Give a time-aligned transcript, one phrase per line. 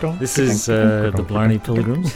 [0.00, 2.14] This is uh, the Blarney Pilgrims.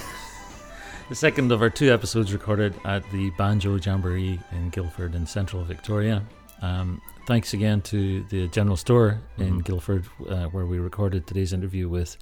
[1.10, 5.62] the second of our two episodes recorded at the Banjo Jamboree in Guildford in central
[5.64, 6.22] Victoria.
[6.62, 9.58] Um, thanks again to the General Store in Mm-hmm.
[9.60, 12.16] Guildford, uh, where we recorded today's interview with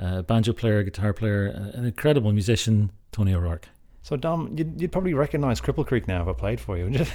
[0.00, 3.68] uh, banjo player, guitar player, uh, an incredible musician, Tony O'Rourke.
[4.00, 7.06] So, Dom, you'd, you'd probably recognize Cripple Creek now if I played for you, wouldn't
[7.06, 7.14] you?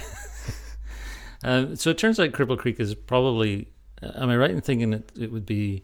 [1.42, 4.92] Um, so it turns out Cripple Creek is probably, uh, am I right in thinking
[4.92, 5.82] it, it would be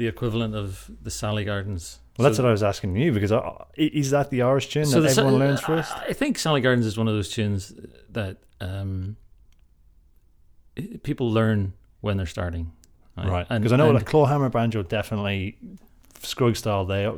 [0.00, 1.98] the equivalent of the Sally Gardens?
[2.16, 4.86] Well, that's So- what I was asking you because I, is that the Irish tune
[4.86, 5.92] So that everyone learns first?
[5.94, 7.74] I think Sally Gardens is one of those tunes
[8.08, 9.16] that um,
[11.02, 12.72] people learn when they're starting.
[13.16, 13.46] Right.
[13.46, 15.58] Because I know and- like clawhammer banjo definitely
[16.22, 16.84] Scruggs style.
[16.84, 17.10] They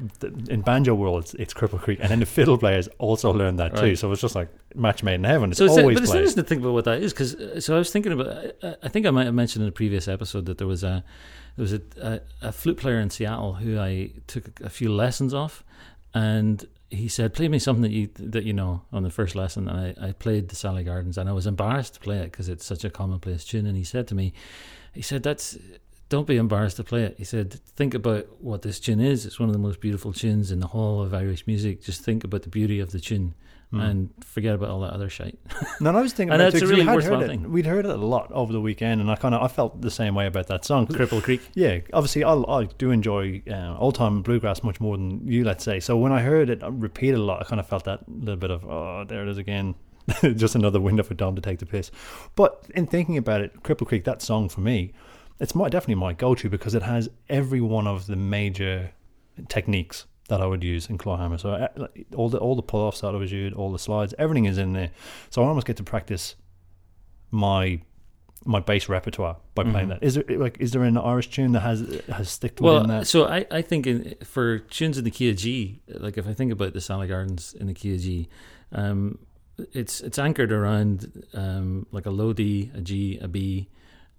[0.48, 3.76] in banjo world it's, it's Cripple Creek, and then the fiddle players also learn that
[3.76, 3.96] too.
[3.96, 5.50] So it's just like match made in heaven.
[5.50, 7.74] It's so it's, always but it's interesting to think about what that is because so
[7.74, 10.46] I was thinking about I, I think I might have mentioned in a previous episode
[10.46, 11.04] that there was a
[11.56, 15.34] there was a, a, a flute player in Seattle who I took a few lessons
[15.34, 15.64] off
[16.14, 19.68] and he said play me something that you that you know on the first lesson
[19.68, 22.48] and I, I played the Sally Gardens and I was embarrassed to play it because
[22.48, 24.32] it's such a commonplace tune and he said to me
[24.92, 25.56] he said that's
[26.12, 27.14] don't be embarrassed to play it.
[27.16, 29.24] He said, think about what this tune is.
[29.24, 31.82] It's one of the most beautiful tunes in the whole of Irish music.
[31.82, 33.32] Just think about the beauty of the tune
[33.72, 33.80] Hmm.
[33.80, 35.38] and forget about all that other shite.
[35.80, 37.32] No, and I was thinking And about that's it a we really worthwhile heard it.
[37.32, 37.50] thing.
[37.50, 39.90] We'd heard it a lot over the weekend, and I kind of I felt the
[39.90, 40.86] same way about that song.
[40.86, 41.40] Cripple Creek.
[41.54, 45.64] Yeah, obviously, I, I do enjoy uh, old time bluegrass much more than you, let's
[45.64, 45.80] say.
[45.80, 48.50] So when I heard it repeated a lot, I kind of felt that little bit
[48.50, 49.74] of, oh, there it is again.
[50.22, 51.90] Just another window for Dom to take the piss.
[52.34, 54.92] But in thinking about it, Cripple Creek, that song for me,
[55.40, 58.90] it's my, definitely my go to because it has every one of the major
[59.48, 61.36] techniques that I would use in clawhammer.
[61.38, 61.68] So uh,
[62.16, 64.56] all the all the pull offs that I was using, all the slides, everything is
[64.56, 64.90] in there.
[65.30, 66.36] So I almost get to practice
[67.30, 67.80] my
[68.44, 69.90] my bass repertoire by playing Mhm.
[69.90, 70.02] that.
[70.02, 73.06] Is there like is there an Irish tune that has has sticked Well, within that?
[73.06, 76.32] so I, I think in, for tunes in the key of G, like if I
[76.34, 78.28] think about the Sally Gardens in the key of G,
[78.72, 79.18] um,
[79.72, 83.68] it's it's anchored around um, like a low D, a G, a B,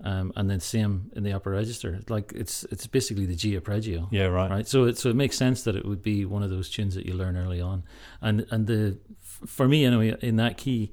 [0.04, 2.00] um, and then same in the upper register.
[2.10, 4.10] Like it's it's basically the G arpeggio.
[4.12, 4.50] Yeah, right.
[4.50, 4.68] right?
[4.68, 7.06] So it so it makes sense that it would be one of those tunes that
[7.06, 7.84] you learn early on,
[8.22, 8.98] and and the
[9.46, 10.92] for me anyway in that key,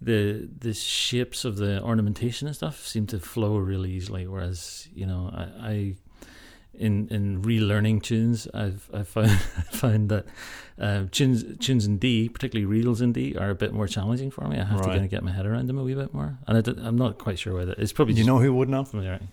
[0.00, 4.26] the the shapes of the ornamentation and stuff seem to flow really easily.
[4.26, 5.68] Whereas you know I.
[5.68, 5.94] I
[6.78, 9.30] in in relearning tunes, I've I've found
[9.72, 10.26] found that
[10.78, 14.46] uh, tunes tunes in D, particularly reels in D, are a bit more challenging for
[14.48, 14.58] me.
[14.58, 16.56] I have to kind of get my head around them a wee bit more, and
[16.56, 18.84] I am not quite sure whether it's probably Do you know who would know?
[18.84, 19.28] familiarity.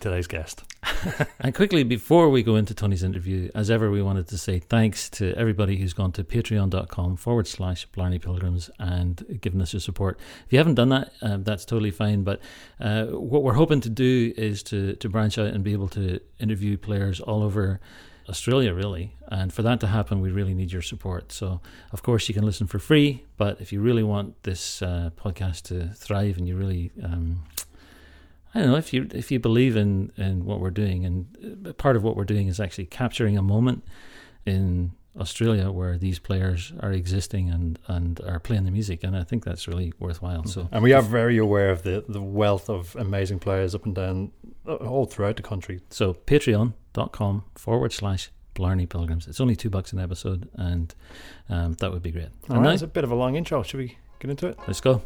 [0.00, 0.64] Today's guest.
[1.40, 5.10] And quickly, before we go into Tony's interview, as ever, we wanted to say thanks
[5.10, 10.18] to everybody who's gone to patreon.com forward slash Blarney Pilgrims and given us your support.
[10.46, 12.22] If you haven't done that, um, that's totally fine.
[12.22, 12.40] But
[12.80, 16.20] uh, what we're hoping to do is to, to branch out and be able to
[16.38, 17.80] interview players all over
[18.28, 19.14] Australia, really.
[19.28, 21.32] And for that to happen, we really need your support.
[21.32, 21.60] So,
[21.92, 23.24] of course, you can listen for free.
[23.36, 26.90] But if you really want this uh, podcast to thrive and you really.
[27.02, 27.44] Um,
[28.54, 31.72] I don't know if you if you believe in in what we're doing, and uh,
[31.72, 33.84] part of what we're doing is actually capturing a moment
[34.46, 39.24] in Australia where these players are existing and and are playing the music, and I
[39.24, 40.44] think that's really worthwhile.
[40.46, 43.94] So And we are very aware of the, the wealth of amazing players up and
[43.94, 44.32] down
[44.66, 45.80] uh, all throughout the country.
[45.90, 49.26] so patreon.com forward slash Blarney Pilgrims.
[49.26, 50.94] It's only two bucks an episode, and
[51.48, 52.28] um, that would be great.
[52.48, 53.62] All And right, now, it's a bit of a long intro.
[53.64, 54.58] Should we get into it?
[54.68, 55.02] let's go.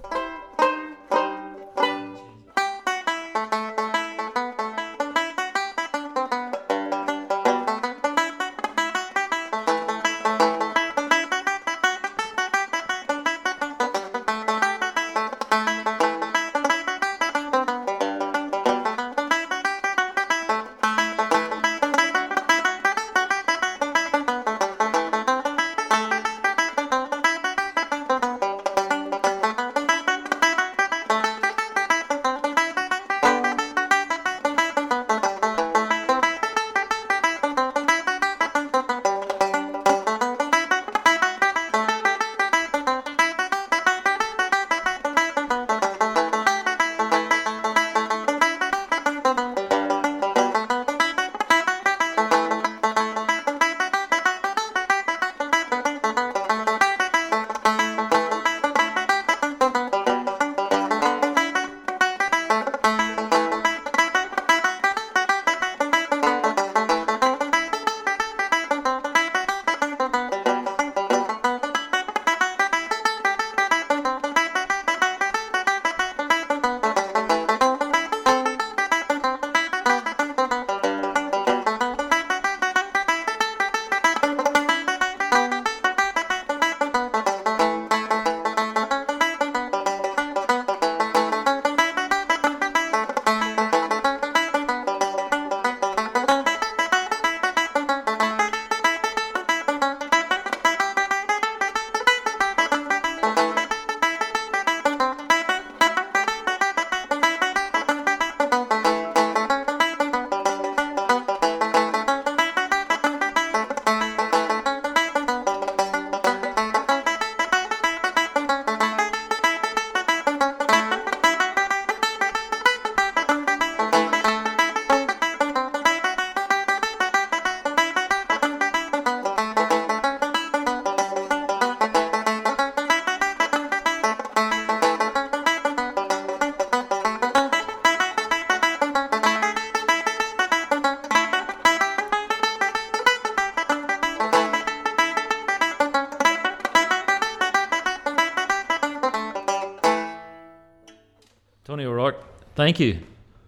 [152.58, 152.98] Thank you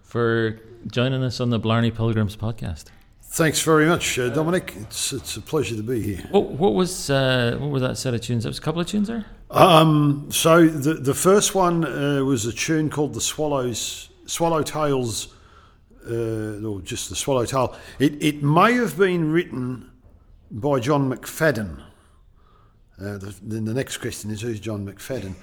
[0.04, 2.84] for joining us on the Blarney Pilgrims podcast.
[3.22, 4.72] Thanks very much, uh, Dominic.
[4.76, 6.24] It's it's a pleasure to be here.
[6.30, 8.44] What, what was uh, what was that set of tunes?
[8.44, 9.26] There was a couple of tunes there.
[9.50, 15.34] Um, so the the first one uh, was a tune called the Swallows Swallow Tales,
[16.08, 17.76] uh, or just the Swallow Tale.
[17.98, 19.90] It it may have been written
[20.52, 21.82] by John McFadden.
[23.00, 25.34] Uh, the, then the next question is who's John McFadden?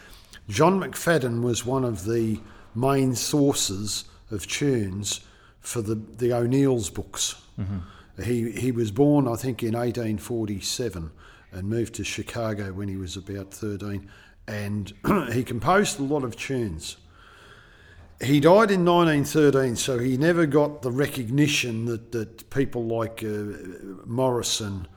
[0.48, 2.40] John McFadden was one of the
[2.78, 5.22] main sources of tunes
[5.60, 7.36] for the the O'Neill's books.
[7.60, 8.24] Mm-hmm.
[8.24, 11.12] He he was born, I think, in 1847
[11.52, 14.10] and moved to Chicago when he was about 13.
[14.48, 14.94] And
[15.34, 16.98] he composed a lot of tunes.
[18.20, 23.54] He died in 1913, so he never got the recognition that, that people like uh,
[24.06, 24.88] Morrison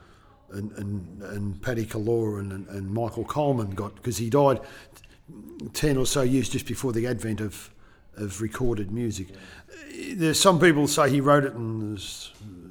[0.51, 4.59] and, and, and Paddy Killoran and, and Michael Coleman got, because he died
[5.73, 7.71] 10 or so years just before the advent of,
[8.17, 9.29] of recorded music.
[10.13, 11.99] There's some people say he wrote it, and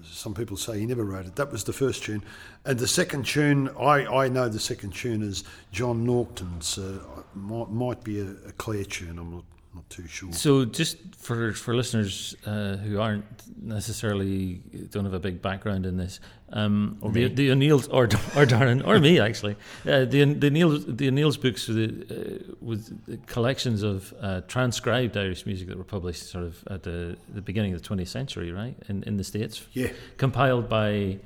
[0.02, 1.36] some people say he never wrote it.
[1.36, 2.22] That was the first tune,
[2.64, 6.78] and the second tune I, I know the second tune is John Naughton's.
[6.78, 6.98] Uh,
[7.34, 9.18] might, might be a, a tune.
[9.18, 9.44] I'm not
[9.74, 10.32] not too sure.
[10.32, 13.24] So, just for for listeners uh, who aren't
[13.62, 14.54] necessarily
[14.90, 16.18] don't have a big background in this,
[16.52, 19.56] um, or the, the O'Neill's or or Darren or me actually,
[19.86, 21.78] uh, the the O'Neill's the O'Neill's books with
[22.10, 27.16] uh, with collections of uh, transcribed Irish music that were published sort of at the
[27.32, 29.64] the beginning of the 20th century, right in in the states.
[29.72, 31.18] Yeah, compiled by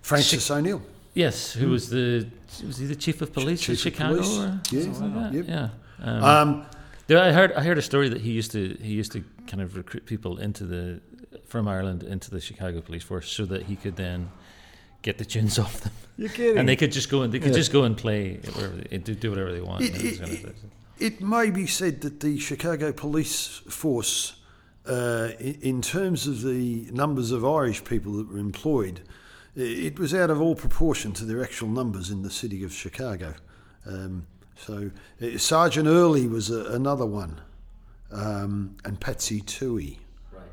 [0.00, 0.82] Francis Ch- O'Neill.
[1.12, 1.70] Yes, who mm.
[1.72, 2.26] was the
[2.66, 4.22] was he the chief of police chief in Chicago?
[4.22, 4.38] Police.
[4.38, 5.44] Or yeah, like yep.
[5.48, 5.68] yeah.
[6.02, 6.66] Um, um,
[7.18, 9.76] I heard I heard a story that he used to he used to kind of
[9.76, 11.00] recruit people into the
[11.46, 14.30] from Ireland into the Chicago police force so that he could then
[15.02, 15.92] get the tunes off them.
[16.16, 16.58] You're kidding.
[16.58, 17.58] And they could just go and they could yeah.
[17.58, 19.82] just go and play wherever they, do whatever they want.
[19.82, 20.54] It, it, it,
[20.98, 24.36] it, may be said that the Chicago police force,
[24.86, 29.00] uh, in, in, terms of the numbers of Irish people that were employed,
[29.56, 33.34] it was out of all proportion to their actual numbers in the city of Chicago.
[33.86, 34.26] Um,
[34.66, 34.90] so
[35.22, 37.40] uh, Sergeant Early was a, another one,
[38.10, 39.98] um, and Patsy Touhey.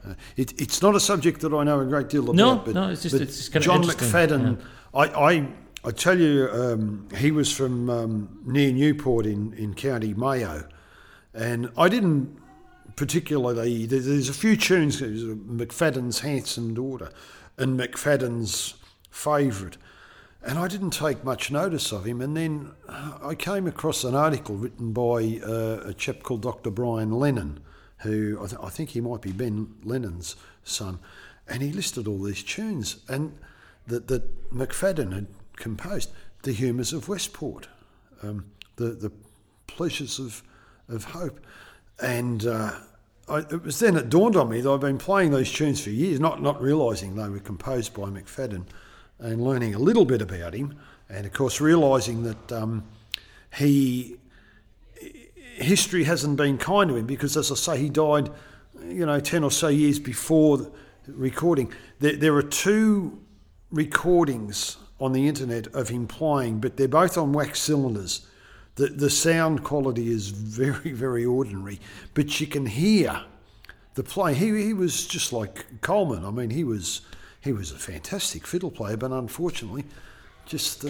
[0.06, 2.36] Uh, it, it's not a subject that I know a great deal about.
[2.36, 4.58] No, but, no, it's just it's kind John of McFadden.
[4.58, 4.66] Yeah.
[4.94, 5.48] I, I,
[5.84, 10.68] I tell you, um, he was from um, near Newport in, in County Mayo,
[11.34, 12.38] and I didn't
[12.96, 13.86] particularly.
[13.86, 15.02] There's a few tunes.
[15.02, 17.10] McFadden's handsome daughter,
[17.58, 18.76] and McFadden's
[19.10, 19.78] favourite.
[20.48, 22.22] And I didn't take much notice of him.
[22.22, 26.72] And then I came across an article written by uh, a chap called Dr.
[26.72, 27.60] Brian Lennon,
[27.98, 31.00] who I, th- I, think he might be Ben Lennon's son.
[31.50, 33.38] And he listed all these tunes and
[33.88, 35.28] that, that McFadden had
[35.58, 36.12] composed
[36.44, 37.68] The Humours of Westport,
[38.24, 38.46] um,
[38.78, 39.12] the, the
[39.68, 40.44] Pleasures of,
[40.88, 41.46] of Hope.
[42.02, 42.72] And uh,
[43.28, 45.90] I, it was then it dawned on me that I've been playing these tunes for
[45.90, 48.64] years, not, not realising they were composed by McFadden
[49.20, 50.78] and learning a little bit about him,
[51.10, 52.84] and of course realizing that um,
[53.56, 54.18] he
[55.58, 58.30] history hasn't been kind to him because, as I say, he died,
[58.86, 60.72] you know, ten or so years before
[61.08, 61.74] recording.
[62.00, 63.20] There, there are two
[63.72, 68.28] recordings on the internet of him playing, but they're both on wax cylinders.
[68.76, 71.80] The, the sound quality is very, very ordinary,
[72.14, 73.24] but you can hear
[73.96, 74.36] the play.
[74.36, 76.24] He, he was just like Coleman.
[76.24, 77.02] I mean, he was
[77.48, 79.86] he was a fantastic fiddle player, but unfortunately,
[80.46, 80.90] just uh,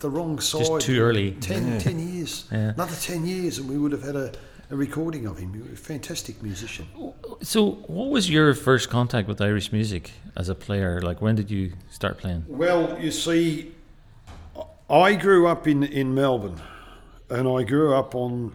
[0.00, 0.64] the wrong side.
[0.64, 1.32] Just too early.
[1.32, 1.78] 10, yeah.
[1.78, 2.48] 10 years.
[2.50, 2.58] Yeah.
[2.70, 4.32] Another 10 years, and we would have had a,
[4.70, 5.52] a recording of him.
[5.52, 6.88] He was a fantastic musician.
[7.42, 11.02] So, what was your first contact with Irish music as a player?
[11.02, 12.44] Like, when did you start playing?
[12.48, 13.72] Well, you see,
[14.88, 16.60] I grew up in, in Melbourne,
[17.28, 18.52] and I grew up on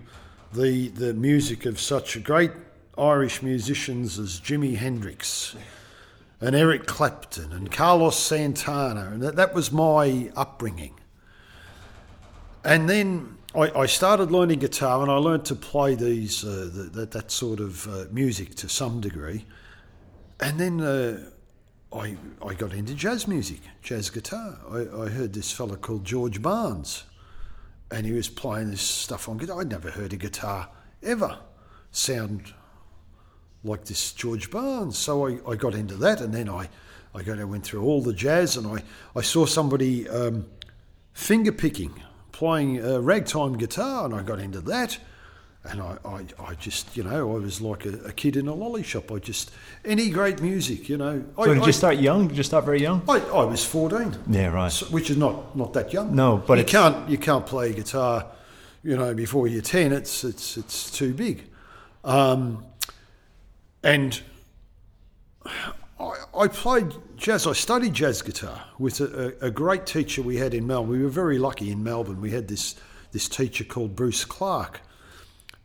[0.53, 2.51] the, the music of such great
[2.97, 5.55] Irish musicians as Jimi Hendrix
[6.41, 10.95] and Eric Clapton and Carlos Santana, and that, that was my upbringing.
[12.63, 16.83] And then I, I, started learning guitar, and I learned to play these uh, the,
[16.93, 19.45] that that sort of uh, music to some degree.
[20.39, 21.29] And then uh,
[21.93, 24.57] I I got into jazz music, jazz guitar.
[24.69, 27.03] I, I heard this fella called George Barnes,
[27.91, 29.61] and he was playing this stuff on guitar.
[29.61, 30.69] I'd never heard a guitar
[31.01, 31.39] ever
[31.91, 32.53] sound
[33.63, 34.97] like this George Barnes.
[34.97, 36.69] So I, I got into that, and then I,
[37.13, 38.83] I got, I went through all the jazz, and I,
[39.15, 40.45] I saw somebody um,
[41.13, 42.01] finger picking,
[42.31, 44.97] playing a ragtime guitar, and I got into that.
[45.65, 48.53] And I, I, I just, you know, I was like a, a, kid in a
[48.53, 49.11] lolly shop.
[49.11, 49.51] I just,
[49.83, 51.25] any great music, you know.
[51.35, 52.29] So I, did you start young?
[52.29, 53.03] Did you start very young?
[53.09, 54.15] I, I was 14.
[54.29, 54.71] Yeah, right.
[54.71, 56.15] So, which is not, not that young.
[56.15, 58.27] No, but you can't, you can't play guitar,
[58.83, 59.91] you know, before you're 10.
[59.91, 61.43] It's, it's, it's too big.
[62.05, 62.65] Um,
[63.83, 64.21] and
[65.99, 67.47] I, I played jazz.
[67.47, 70.91] I studied jazz guitar with a, a, great teacher we had in Melbourne.
[70.91, 72.21] We were very lucky in Melbourne.
[72.21, 72.75] We had this
[73.11, 74.81] this teacher called Bruce Clark,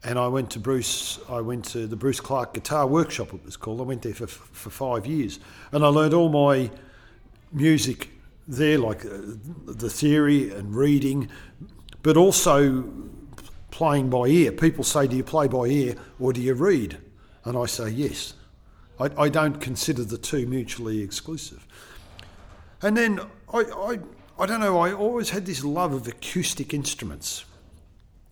[0.02, 1.18] and I went to Bruce.
[1.28, 3.34] I went to the Bruce Clark Guitar Workshop.
[3.34, 3.80] It was called.
[3.80, 5.40] I went there for for five years,
[5.72, 6.70] and I learned all my
[7.52, 8.10] music
[8.46, 9.18] there, like uh,
[9.66, 11.28] the theory and reading,
[12.02, 12.84] but also
[13.70, 14.52] playing by ear.
[14.52, 16.98] People say, "Do you play by ear or do you read?"
[17.44, 18.34] And I say, "Yes."
[18.98, 21.66] I, I don't consider the two mutually exclusive.
[22.82, 23.20] And then
[23.52, 23.98] I, I,
[24.38, 24.78] I don't know.
[24.78, 27.44] I always had this love of acoustic instruments,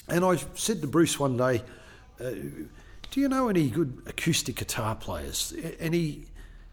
[0.09, 1.63] and I said to Bruce one day,
[2.21, 2.31] uh,
[3.11, 6.27] "Do you know any good acoustic guitar players?" And he,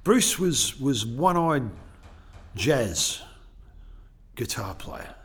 [0.03, 1.69] Bruce was was one-eyed
[2.55, 3.22] jazz
[4.36, 5.15] guitar player.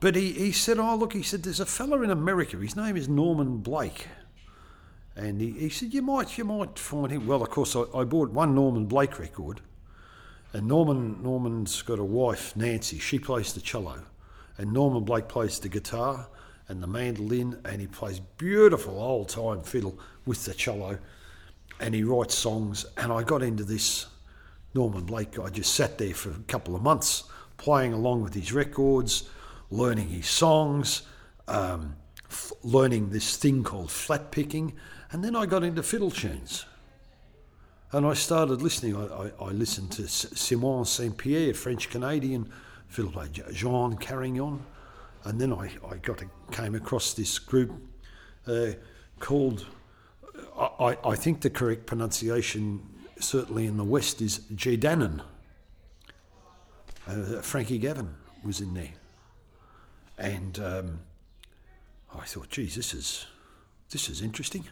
[0.00, 2.56] But he, he said, Oh, look, he said, there's a fella in America.
[2.58, 4.06] His name is Norman Blake.
[5.16, 7.26] And he, he said, You might you might find him.
[7.26, 9.60] Well, of course, I, I bought one Norman Blake record.
[10.52, 12.98] And Norman Norman's got a wife, Nancy.
[12.98, 14.02] She plays the cello.
[14.56, 16.28] And Norman Blake plays the guitar
[16.68, 17.60] and the mandolin.
[17.64, 20.98] And he plays beautiful old time fiddle with the cello.
[21.80, 22.86] And he writes songs.
[22.96, 24.06] And I got into this
[24.74, 25.38] Norman Blake.
[25.38, 27.24] I just sat there for a couple of months
[27.56, 29.28] playing along with his records,
[29.70, 31.02] learning his songs,
[31.48, 31.96] um,
[32.28, 34.74] f- learning this thing called flat picking,
[35.14, 36.66] and then I got into fiddle tunes.
[37.92, 38.96] And I started listening.
[38.96, 42.50] I, I, I listened to Simon Saint Pierre, French Canadian
[42.88, 44.60] fiddle player, Jean Carignan,
[45.22, 47.70] and then I, I got to, came across this group
[48.48, 48.72] uh,
[49.20, 49.66] called.
[50.58, 52.84] I, I think the correct pronunciation,
[53.20, 55.22] certainly in the West, is De Dannan.
[57.06, 58.94] Uh, Frankie Gavin was in there,
[60.18, 60.98] and um,
[62.12, 63.26] I thought, geez, this is
[63.90, 64.64] this is interesting,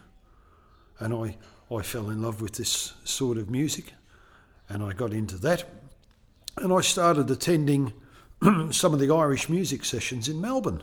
[1.03, 1.37] and I
[1.75, 3.95] I fell in love with this sort of music,
[4.69, 5.65] and I got into that,
[6.59, 7.93] and I started attending
[8.71, 10.83] some of the Irish music sessions in Melbourne.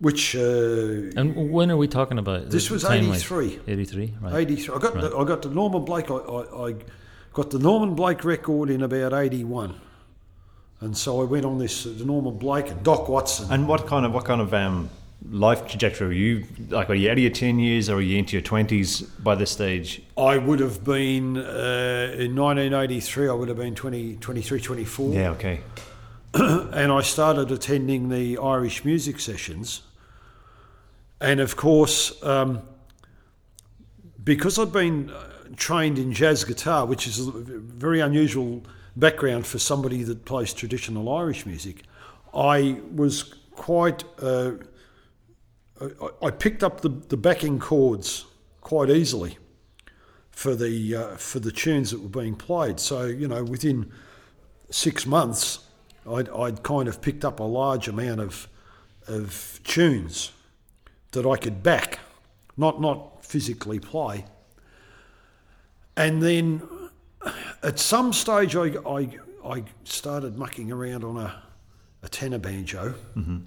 [0.00, 2.50] Which uh, and when are we talking about?
[2.50, 3.60] This was eighty three.
[3.66, 4.34] Eighty three, right?
[4.34, 4.74] Eighty three.
[4.74, 5.10] I got right.
[5.10, 6.10] the, I got the Norman Blake.
[6.10, 6.74] I, I, I
[7.32, 9.80] got the Norman Blake record in about eighty one.
[10.80, 13.50] And so I went on this, uh, the Norman Blake and Doc Watson.
[13.50, 14.90] And what kind of what kind of um,
[15.30, 16.90] life trajectory were you like?
[16.90, 19.50] Are you out of your ten years, or are you into your twenties by this
[19.50, 20.02] stage?
[20.16, 23.28] I would have been uh, in 1983.
[23.28, 25.14] I would have been 20, 23, 24.
[25.14, 25.60] Yeah, okay.
[26.34, 29.82] and I started attending the Irish music sessions,
[31.20, 32.62] and of course, um,
[34.22, 38.62] because I'd been uh, trained in jazz guitar, which is a very unusual
[38.96, 41.82] background for somebody that plays traditional Irish music,
[42.34, 44.04] I was quite.
[44.20, 44.52] Uh,
[46.22, 48.26] I picked up the, the backing chords
[48.60, 49.38] quite easily
[50.30, 52.80] for the uh, for the tunes that were being played.
[52.80, 53.90] So you know, within
[54.70, 55.60] six months,
[56.08, 58.48] I'd, I'd kind of picked up a large amount of
[59.08, 60.32] of tunes
[61.12, 62.00] that I could back,
[62.56, 64.24] not not physically play.
[65.96, 66.62] And then
[67.62, 69.08] at some stage, I, I,
[69.44, 71.42] I started mucking around on a,
[72.02, 72.94] a tenor banjo.
[73.16, 73.38] Mm-hmm.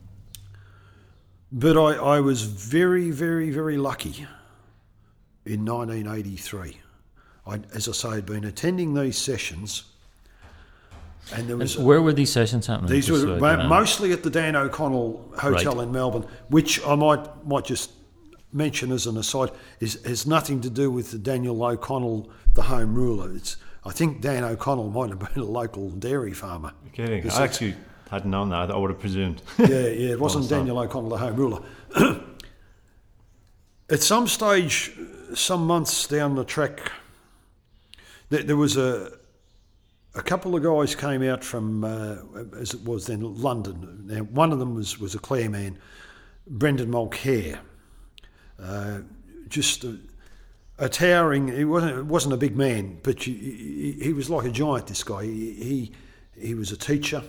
[1.51, 4.25] But I, I was very, very, very lucky
[5.45, 6.77] in 1983.
[7.45, 9.85] I, as I say, I'd been attending these sessions.
[11.33, 12.91] And there was and where were these sessions happening?
[12.91, 15.83] These were so um, mostly at the Dan O'Connell Hotel right.
[15.83, 17.91] in Melbourne, which I might might just
[18.53, 19.51] mention as an aside
[19.81, 23.33] is has nothing to do with the Daniel O'Connell, the home ruler.
[23.33, 26.71] It's I think Dan O'Connell might have been a local dairy farmer.
[26.83, 27.29] You're kidding?
[27.29, 27.75] I actually
[28.09, 28.71] hadn't known that.
[28.71, 29.41] I would have presumed.
[29.57, 31.61] yeah, yeah, it wasn't Daniel O'Connell, the home ruler.
[33.89, 34.91] At some stage,
[35.33, 36.91] some months down the track,
[38.29, 39.17] there, there was a
[40.17, 42.17] a couple of guys came out from, uh,
[42.59, 44.05] as it was then, London.
[44.07, 45.77] Now, one of them was, was a Clare man,
[46.47, 47.59] Brendan Mulkere.
[48.59, 49.01] Uh,
[49.47, 49.99] just a,
[50.79, 51.49] a towering.
[51.49, 54.87] He wasn't wasn't a big man, but he, he was like a giant.
[54.87, 55.23] This guy.
[55.23, 55.91] He he,
[56.47, 57.23] he was a teacher,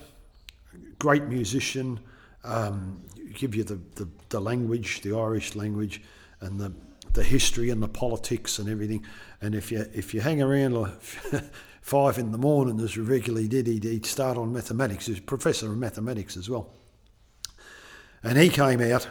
[0.98, 2.00] great musician.
[2.44, 3.02] Um,
[3.34, 6.02] give you the, the, the language, the Irish language,
[6.40, 6.72] and the
[7.14, 9.04] the history and the politics and everything.
[9.40, 11.00] And if you if you hang around like
[11.80, 15.06] five in the morning, as regularly did, he'd, he'd start on mathematics.
[15.06, 16.70] He was a professor of mathematics as well.
[18.22, 19.08] And he came out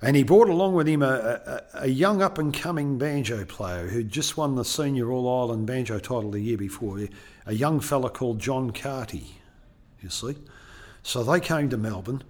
[0.00, 3.88] and he brought along with him a, a, a young up and coming banjo player
[3.88, 7.00] who'd just won the Senior All Ireland banjo title the year before,
[7.46, 9.40] a young fella called John Carty,
[10.00, 10.36] you see.
[11.04, 12.24] So they came to Melbourne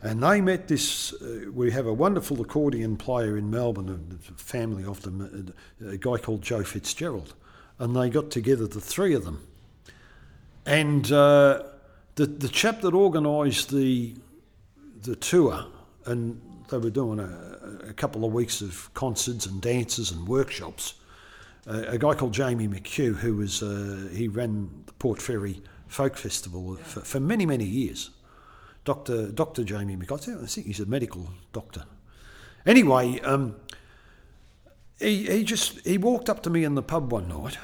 [0.00, 1.12] And they met this.
[1.12, 5.52] Uh, we have a wonderful accordion player in Melbourne, a family of them,
[5.86, 7.34] a, guy called Joe Fitzgerald.
[7.78, 9.46] And they got together, the three of them.
[10.66, 11.64] And uh,
[12.14, 14.14] the, the chap that organised the,
[15.02, 15.66] the tour,
[16.06, 20.94] and they were doing a, a couple of weeks of concerts and dances and workshops,
[21.66, 25.60] uh, a guy called Jamie McKew, who was, uh, he ran the Port Fairy
[25.92, 28.10] Folk Festival for, for many, many years.
[28.84, 29.30] Dr.
[29.30, 29.62] Dr.
[29.62, 31.84] Jamie McKew, I think he's a medical doctor.
[32.64, 33.56] Anyway, um,
[34.98, 37.58] he, he just he walked up to me in the pub one night,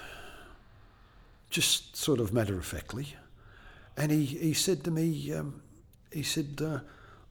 [1.49, 3.17] just sort of matter of factly,
[3.97, 5.63] and he, he said to me, um,
[6.13, 6.81] he said, uh,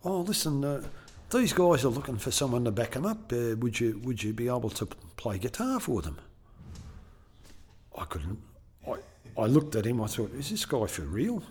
[0.03, 0.81] "Oh, listen, uh,
[1.29, 3.31] these guys are looking for someone to back them up.
[3.31, 6.17] Uh, would you would you be able to play guitar for them?"
[7.95, 8.46] I couldn't.
[9.37, 10.01] I, looked at him.
[10.01, 11.43] I thought, "Is this guy for real?"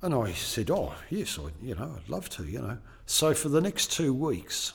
[0.00, 3.48] And I said, "Oh, yes, I, you know, I'd love to, you know." So for
[3.48, 4.72] the next two weeks,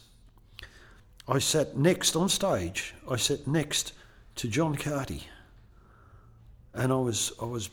[1.28, 2.94] I sat next on stage.
[3.10, 3.94] I sat next
[4.36, 5.28] to John Carty,
[6.74, 7.70] and I was I was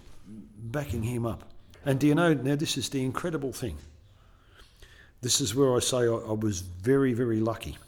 [0.57, 1.45] backing him up.
[1.85, 2.35] And do you know?
[2.35, 3.79] Now this is the incredible thing.
[5.21, 7.79] This is where I say I, I was very very lucky.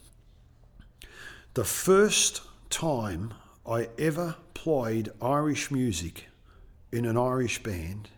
[1.54, 3.32] The first time
[3.66, 6.26] I ever played Irish music
[6.92, 8.08] in an Irish band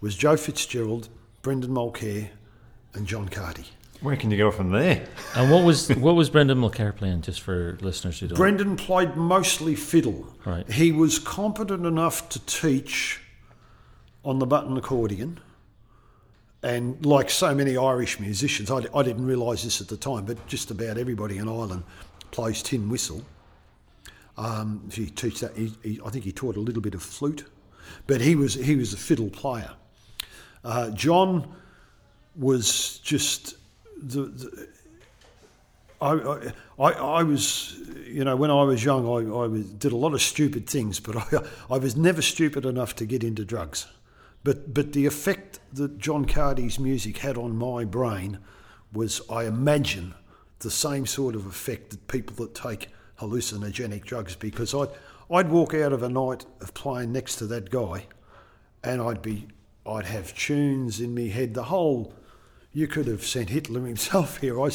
[0.00, 1.08] was Joe Fitzgerald,
[1.42, 2.28] Brendan Mulkere,
[2.94, 3.66] and John Carty.
[4.00, 5.06] Where can you go from there?
[5.34, 8.36] And what was what was Brendan Mulkere playing, just for listeners who don't?
[8.36, 10.26] Brendan played mostly fiddle.
[10.44, 10.70] Right.
[10.70, 13.20] He was competent enough to teach
[14.24, 15.40] on the button accordion.
[16.62, 20.46] And like so many Irish musicians, I, I didn't realise this at the time, but
[20.46, 21.84] just about everybody in Ireland
[22.32, 23.22] plays tin whistle.
[24.36, 25.56] Um, he teach that.
[25.56, 27.44] He, he, I think he taught a little bit of flute,
[28.06, 29.70] but he was he was a fiddle player.
[30.64, 31.54] Uh, John
[32.34, 33.56] was just
[33.96, 34.68] the, the
[36.00, 39.96] I, I, I was, you know, when I was young, I, I was, did a
[39.96, 43.86] lot of stupid things, but I, I was never stupid enough to get into drugs.
[44.44, 48.38] But, but the effect that John Carty's music had on my brain
[48.92, 50.14] was, I imagine,
[50.60, 52.88] the same sort of effect that people that take
[53.20, 54.88] hallucinogenic drugs, because I'd,
[55.30, 58.06] I'd walk out of a night of playing next to that guy
[58.86, 59.48] and I'd be,
[59.84, 62.14] I'd have tunes in my head, the whole
[62.72, 64.60] you could have sent Hitler himself here.
[64.60, 64.70] I,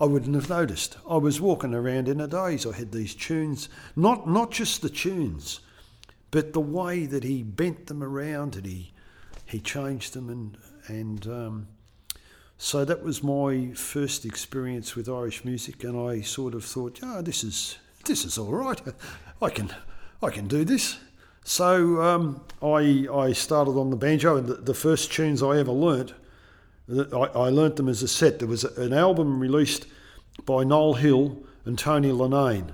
[0.00, 0.96] I wouldn't have noticed.
[1.08, 2.66] I was walking around in a daze.
[2.66, 5.60] I had these tunes, not not just the tunes,
[6.30, 8.92] but the way that he bent them around and he
[9.44, 11.68] he changed them and and um,
[12.62, 17.16] so that was my first experience with Irish music, and I sort of thought, yeah,
[17.18, 18.80] oh, this is this is all right.
[19.42, 19.74] I can
[20.22, 20.98] I can do this.
[21.44, 25.72] So um, I I started on the banjo, and the, the first tunes I ever
[25.72, 26.14] learnt
[26.88, 28.38] I, I learnt them as a set.
[28.38, 29.86] There was an album released
[30.44, 32.72] by Noel Hill and Tony Linnane,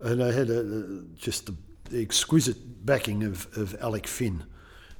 [0.00, 1.54] and I had a, just the
[2.00, 4.44] exquisite backing of, of Alec Finn,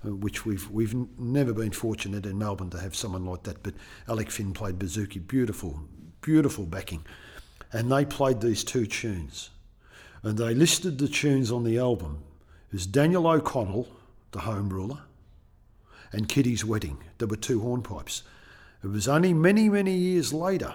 [0.05, 3.62] Uh, which we've we've never been fortunate in Melbourne to have someone like that.
[3.62, 3.75] But
[4.09, 5.81] Alec Finn played bouzouki, beautiful,
[6.21, 7.05] beautiful backing,
[7.73, 9.51] and they played these two tunes,
[10.23, 12.25] and they listed the tunes on the album
[12.73, 13.88] as Daniel O'Connell,
[14.33, 15.01] the Home Ruler,
[16.11, 16.99] and Kitty's Wedding.
[17.19, 18.23] There were two hornpipes.
[18.83, 20.75] It was only many, many years later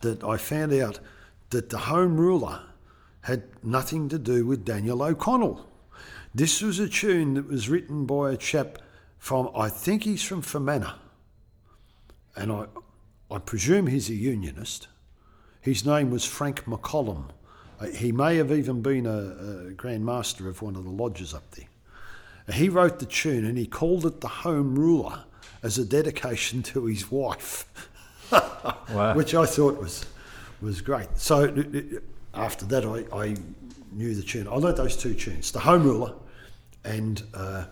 [0.00, 0.98] that I found out
[1.50, 2.62] that the Home Ruler
[3.22, 5.67] had nothing to do with Daniel O'Connell.
[6.38, 8.78] This was a tune that was written by a chap
[9.18, 10.94] from, I think he's from Fermanagh,
[12.36, 12.66] and I,
[13.28, 14.86] I presume he's a unionist.
[15.60, 17.30] His name was Frank McCollum.
[17.80, 21.34] Uh, he may have even been a, a Grand Master of one of the lodges
[21.34, 21.66] up there.
[22.54, 25.24] He wrote the tune and he called it the Home Ruler
[25.64, 27.66] as a dedication to his wife,
[28.30, 29.12] wow.
[29.16, 30.06] which I thought was
[30.60, 31.08] was great.
[31.16, 31.52] So
[32.32, 33.34] after that, I, I
[33.90, 34.46] knew the tune.
[34.46, 36.14] I learnt those two tunes: the Home Ruler
[36.88, 37.64] and uh,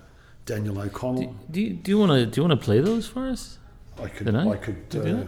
[0.44, 1.22] Daniel O'Connell.
[1.22, 3.58] Do, do, you, do you want to do you want to play those for us?
[4.00, 4.48] I could I?
[4.48, 4.56] I?
[4.56, 5.24] could uh,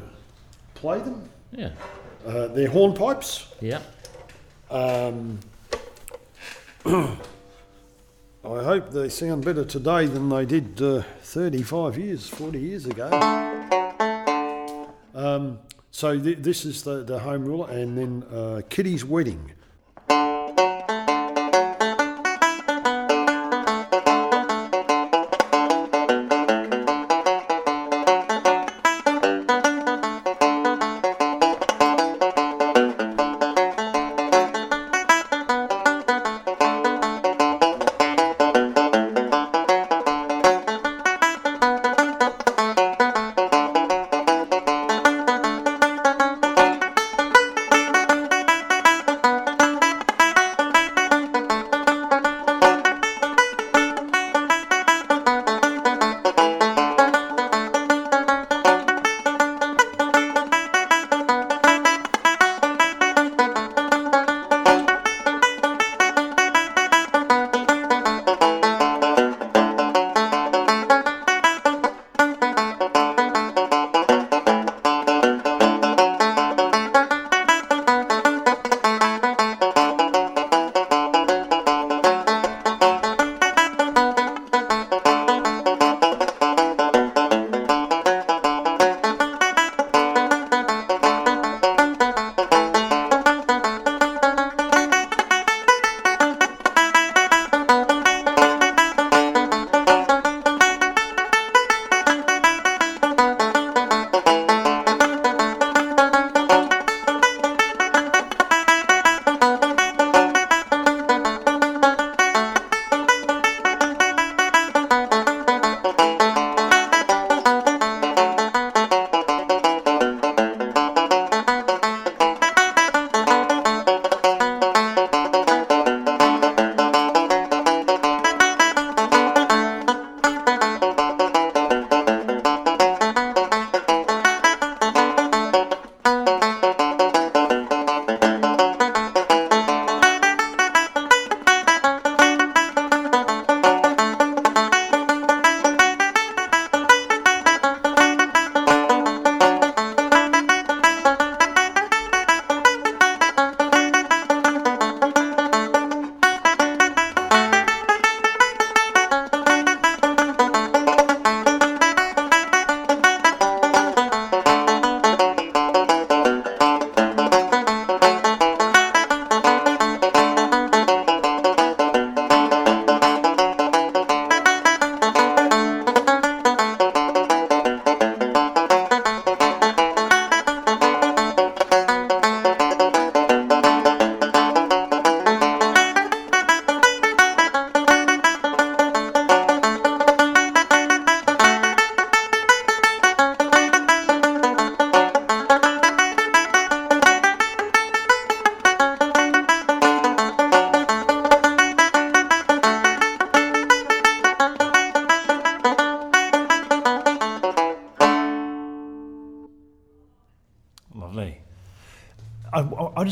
[0.74, 1.28] play them.
[1.52, 1.70] Yeah.
[2.26, 3.46] Uh, they're hornpipes.
[3.60, 3.80] Yeah.
[4.70, 5.38] Um,
[8.44, 13.08] I hope they sound better today than they did uh, 35 years, 40 years ago.
[15.14, 15.58] Um,
[15.90, 19.52] so th- this is the, the home ruler, and then uh, Kitty's wedding.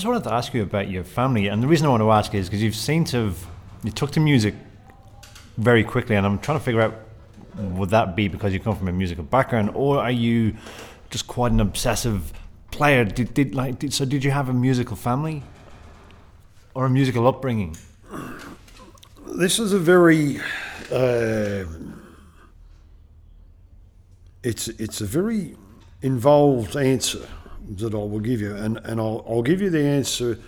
[0.07, 2.33] Just wanted to ask you about your family, and the reason I want to ask
[2.33, 3.47] is because you've seemed to have,
[3.83, 4.55] you took to music
[5.57, 6.95] very quickly, and I'm trying to figure out
[7.57, 10.55] would that be because you come from a musical background, or are you
[11.11, 12.33] just quite an obsessive
[12.71, 13.05] player?
[13.05, 14.05] Did, did like did, so?
[14.05, 15.42] Did you have a musical family
[16.73, 17.77] or a musical upbringing?
[19.27, 20.38] This is a very
[20.92, 21.64] uh,
[24.45, 25.57] it's it's a very
[26.01, 27.27] involved answer
[27.77, 30.39] that I will give you, and and I'll, I'll give you the answer,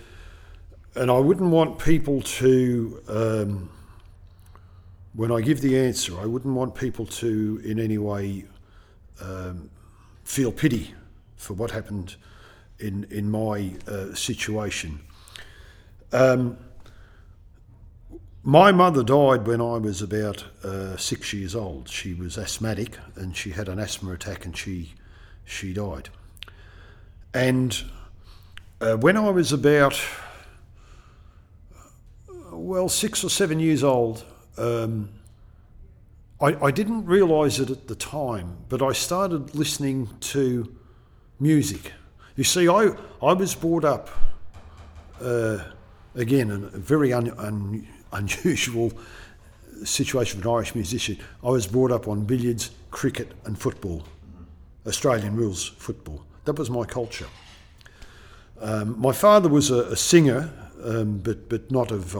[0.95, 3.03] and I wouldn't want people to.
[3.07, 3.69] Um,
[5.13, 8.45] when I give the answer, I wouldn't want people to in any way
[9.21, 9.69] um,
[10.23, 10.93] feel pity
[11.35, 12.15] for what happened
[12.79, 14.99] in in my uh, situation.
[16.11, 16.57] Um,
[18.43, 21.89] my mother died when I was about uh, six years old.
[21.89, 24.93] She was asthmatic and she had an asthma attack and she
[25.45, 26.09] she died.
[27.33, 27.83] And
[28.81, 29.99] uh, when I was about
[32.51, 34.25] well six or seven years old,
[34.57, 35.09] um,
[36.41, 40.75] I, I didn't realise it at the time, but I started listening to
[41.39, 41.93] music.
[42.35, 44.09] You see, I I was brought up
[45.21, 45.59] uh,
[46.15, 48.91] again in a very un, un, unusual
[49.83, 51.17] situation for an Irish musician.
[51.43, 54.03] I was brought up on billiards, cricket, and football,
[54.87, 56.23] Australian rules football.
[56.49, 57.27] That was my culture.
[58.59, 60.51] Um, my father was a, a singer,
[60.83, 62.13] um, but but not of.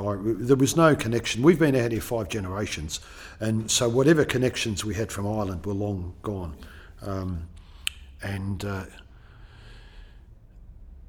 [0.45, 1.41] there was no connection.
[1.41, 2.99] We've been out here five generations,
[3.39, 6.55] and so whatever connections we had from Ireland were long gone.
[7.01, 7.47] Um,
[8.21, 8.83] and uh,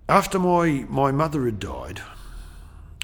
[0.08, 2.00] after my my mother had died,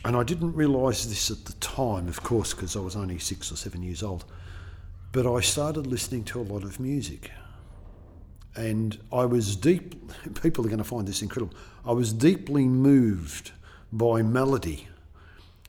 [0.03, 3.53] and I didn't realise this at the time, of course, because I was only six
[3.53, 4.25] or seven years old.
[5.13, 7.33] But I started listening to a lot of music.
[8.57, 9.95] And I was deep,
[10.43, 11.57] people are going to find this incredible.
[11.85, 13.53] I was deeply moved
[13.93, 14.89] by melody.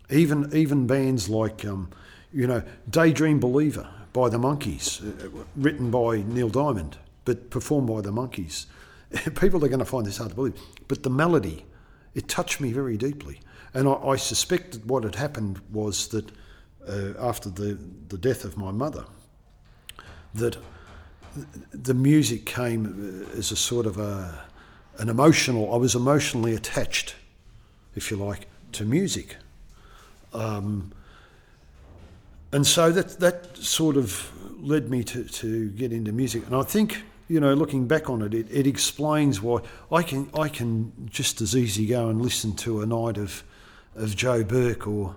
[0.10, 1.90] Even, even bands like, um,
[2.32, 8.02] you know, Daydream Believer by the Monkees, uh, written by Neil Diamond, but performed by
[8.02, 8.66] the Monkees.
[9.40, 10.60] people are going to find this hard to believe.
[10.88, 11.66] But the melody,
[12.16, 13.42] it touched me very deeply.
[13.74, 16.32] And I, I suspect that what had happened was that
[16.88, 19.06] uh, after the, the death of my mother,
[20.34, 20.58] that
[21.72, 24.46] the music came as a sort of a,
[24.98, 27.16] an emotional, I was emotionally attached,
[27.96, 29.38] if you like, to music.
[30.34, 30.92] Um,
[32.52, 36.46] and so that, that sort of led me to, to get into music.
[36.46, 40.30] And I think, you know, looking back on it, it, it explains why I can,
[40.34, 43.44] I can just as easy go and listen to a night of
[43.98, 45.16] of Joe Burke or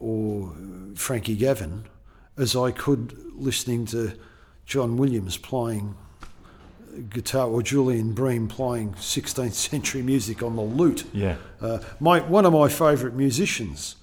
[0.00, 0.54] or
[0.94, 1.84] Frankie Gavin
[2.36, 4.12] as I could listening to
[4.68, 5.96] John Williams playing
[7.08, 11.04] guitar or Julian Bream playing 16th century music on the lute.
[11.14, 11.36] Yeah.
[11.60, 13.96] Uh, my one of my favourite musicians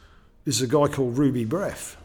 [0.46, 1.96] is a guy called Ruby Braff.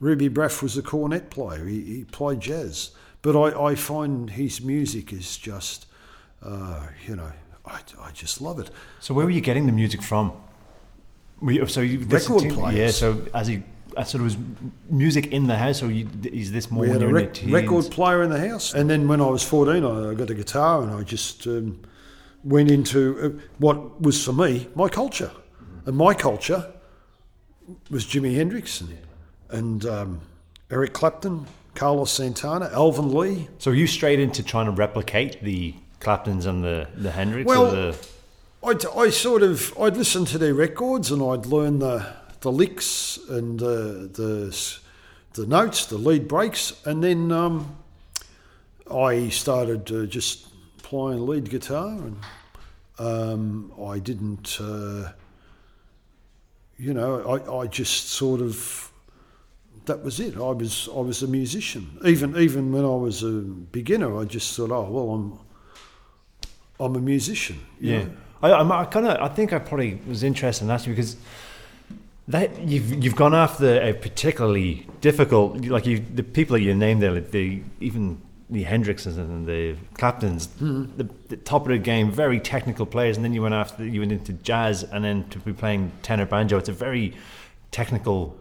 [0.00, 1.64] Ruby Braff was a cornet player.
[1.66, 2.90] He, he played jazz,
[3.22, 5.86] but I, I find his music is just,
[6.42, 7.30] uh, you know,
[7.64, 8.70] I, I just love it.
[8.98, 10.32] So where were you getting the music from?
[11.40, 12.76] We, so you, record players.
[12.76, 12.90] Yeah.
[12.90, 13.62] So as he,
[13.96, 14.36] I sort of was
[14.88, 16.84] music in the house, or you, is this more?
[16.84, 19.84] We had a rec- record player in the house, and then when I was fourteen,
[19.84, 21.80] I got a guitar, and I just um,
[22.44, 25.30] went into uh, what was for me my culture,
[25.86, 26.72] and my culture
[27.90, 28.98] was Jimi Hendrix and,
[29.50, 30.20] and um,
[30.70, 33.48] Eric Clapton, Carlos Santana, Alvin Lee.
[33.58, 37.46] So are you straight into trying to replicate the Claptons and the the Hendrix?
[37.46, 37.96] Well, the
[38.62, 43.18] I'd, I sort of I'd listen to their records and I'd learn the the licks
[43.28, 44.78] and uh, the
[45.34, 47.76] the notes, the lead breaks, and then um,
[48.90, 50.48] I started uh, just
[50.82, 52.16] playing lead guitar, and
[52.98, 55.12] um, I didn't, uh,
[56.76, 58.90] you know, I, I just sort of
[59.86, 60.36] that was it.
[60.36, 61.98] I was I was a musician.
[62.04, 65.38] Even even when I was a beginner, I just thought, oh well, I'm
[66.80, 67.60] I'm a musician.
[67.78, 68.04] yeah.
[68.04, 68.10] Know?
[68.42, 71.16] I, I'm, kind of, I think I probably was interested in that because
[72.30, 77.02] that you've you've gone after a particularly difficult, like you, the people that you named
[77.02, 80.96] there, like the even the Hendrixes and the Claptons, mm.
[80.96, 84.00] the, the, top of the game, very technical players, and then you went after you
[84.00, 86.58] went into jazz, and then to be playing tenor banjo.
[86.58, 87.14] It's a very
[87.70, 88.36] technical.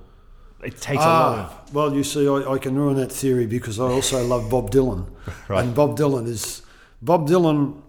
[0.63, 1.73] It takes ah, a lot of.
[1.73, 5.07] Well, you see, I, I, can ruin that theory because I also love Bob Dylan,
[5.47, 5.63] right.
[5.63, 6.61] and Bob Dylan is
[7.01, 7.81] Bob Dylan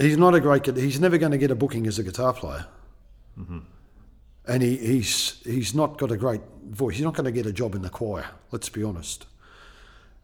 [0.00, 0.66] he's not a great.
[0.66, 2.66] He's never going to get a booking as a guitar player,
[3.38, 3.58] mm-hmm.
[4.50, 6.96] And he, he's he's not got a great voice.
[6.96, 8.26] He's not going to get a job in the choir.
[8.50, 9.26] Let's be honest.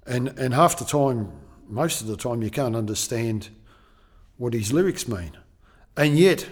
[0.05, 1.31] And and half the time,
[1.69, 3.51] most of the time, you can't understand
[4.37, 5.37] what his lyrics mean.
[5.97, 6.47] and yet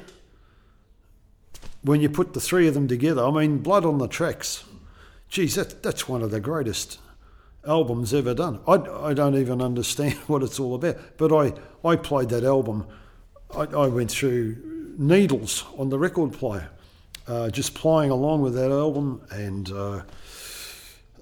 [1.83, 4.65] when you put the three of them together, I mean, Blood on the Tracks,
[5.29, 6.99] geez, that, that's one of the greatest
[7.67, 8.59] albums ever done.
[8.67, 8.77] I,
[9.11, 11.53] I don't even understand what it's all about, but I,
[11.87, 12.87] I played that album.
[13.55, 16.71] I, I went through needles on the record player,
[17.27, 20.03] uh, just playing along with that album, and uh,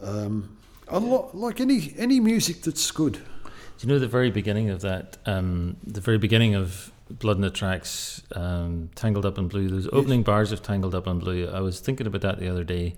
[0.03, 0.57] um,
[0.89, 3.15] a lot, like any any music that's good.
[3.15, 3.21] Do
[3.81, 5.19] you know the very beginning of that?
[5.27, 9.89] Um, the very beginning of Blood in the Tracks, um, Tangled Up in Blue, those
[9.93, 11.49] opening bars of Tangled Up in Blue.
[11.49, 12.95] I was thinking about that the other day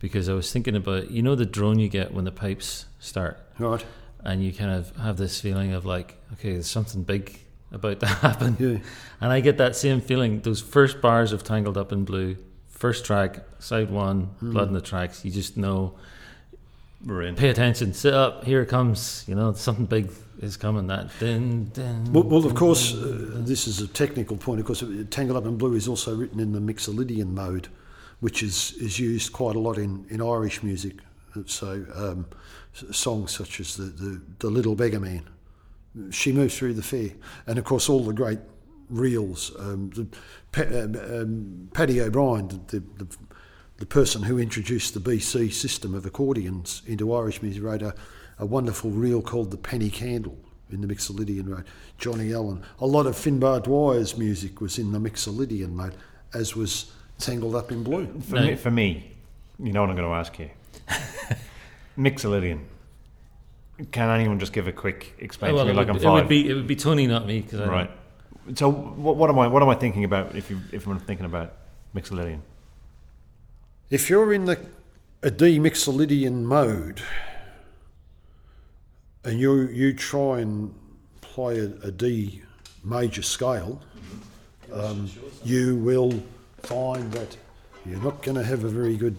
[0.00, 3.38] because I was thinking about, you know, the drone you get when the pipes start.
[3.58, 3.84] Right.
[4.22, 7.38] And you kind of have this feeling of like, okay, there's something big
[7.74, 8.56] about to happen.
[8.58, 8.78] Yeah.
[9.20, 10.40] And I get that same feeling.
[10.40, 12.36] Those first bars of Tangled Up in Blue,
[12.68, 14.52] first track, side one, Hmm.
[14.52, 15.94] Blood in the Tracks, you just know,
[17.04, 17.34] We're in.
[17.36, 19.24] pay attention, sit up, here it comes.
[19.28, 20.10] You know, something big
[20.40, 20.86] is coming.
[20.86, 24.60] That din, din, Well, well of course, uh, this is a technical point.
[24.60, 27.68] Of course, uh, Tangled Up in Blue is also written in the Mixolydian mode,
[28.20, 30.94] which is, is used quite a lot in, in Irish music.
[31.46, 32.26] So, um,
[32.92, 35.22] songs such as the, the, the Little Beggar Man,
[36.10, 37.10] She Moves Through the Fair,
[37.46, 38.40] and of course, all the great
[38.90, 39.52] reels.
[39.58, 43.16] Um, the, um, um, Paddy O'Brien, the, the, the,
[43.78, 47.94] the person who introduced the BC system of accordions into Irish music, wrote a,
[48.38, 50.38] a wonderful reel called The Penny Candle
[50.70, 51.64] in the Mixolydian mode.
[51.98, 52.62] Johnny Allen.
[52.80, 55.94] A lot of Finbar Dwyer's music was in the Mixolydian mode,
[56.32, 58.06] as was Tangled Up in Blue.
[58.20, 58.42] For, No.
[58.46, 59.12] me, for me,
[59.58, 60.50] you know what I'm going to ask you.
[61.98, 62.60] Mixolydian.
[63.90, 66.16] Can anyone just give a quick explain Oh, well, to me it, like would, I'm
[66.16, 67.90] it would be it would be Tony, not me, because right.
[68.54, 71.26] So what, what am I what am I thinking about if you if I'm thinking
[71.26, 71.54] about
[71.94, 72.40] Mixolydian?
[73.90, 74.58] If you're in the
[75.22, 77.02] a D Mixolydian mode
[79.24, 80.74] and you you try and
[81.20, 82.42] play a, a D
[82.84, 83.80] major scale,
[84.72, 85.10] um,
[85.42, 86.22] you will
[86.62, 87.36] find that
[87.86, 89.16] you're not going to have a very good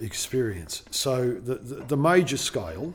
[0.00, 0.82] experience.
[0.90, 2.94] So the, the, the major scale.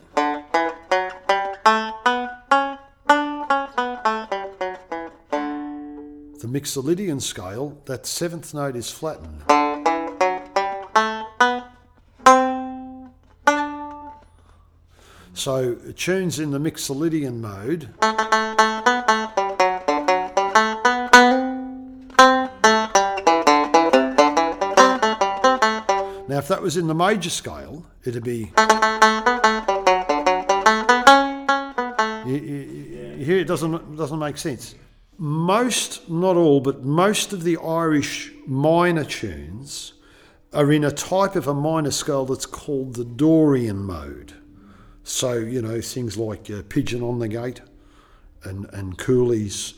[6.56, 9.42] Mixolydian scale, that seventh note is flattened.
[15.34, 17.90] So tunes in the Mixolydian mode.
[26.26, 28.50] Now, if that was in the major scale, it'd be.
[32.26, 34.74] You, you, you hear it doesn't doesn't make sense.
[35.18, 39.94] Most, not all, but most of the Irish minor tunes
[40.52, 44.34] are in a type of a minor scale that's called the Dorian mode.
[45.04, 47.60] So you know things like uh, Pigeon on the Gate,
[48.42, 49.74] and and Cooley's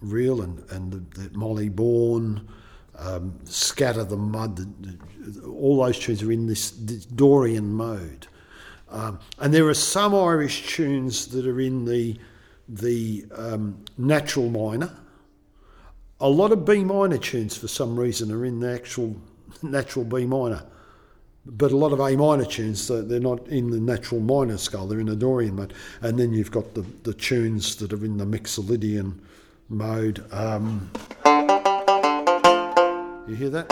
[0.00, 2.48] Reel, and and the, the Molly Bourne,
[2.98, 4.56] um, Scatter the Mud.
[4.56, 8.26] The, the, all those tunes are in this, this Dorian mode.
[8.90, 12.18] Um, and there are some Irish tunes that are in the
[12.68, 14.90] the um, natural minor.
[16.20, 19.16] A lot of B minor tunes, for some reason, are in the actual
[19.62, 20.64] natural B minor.
[21.46, 25.00] But a lot of A minor tunes, they're not in the natural minor scale, they're
[25.00, 25.74] in the Dorian mode.
[26.00, 29.18] And then you've got the, the tunes that are in the Mixolydian
[29.68, 30.24] mode.
[30.32, 30.90] Um,
[33.28, 33.66] you hear that?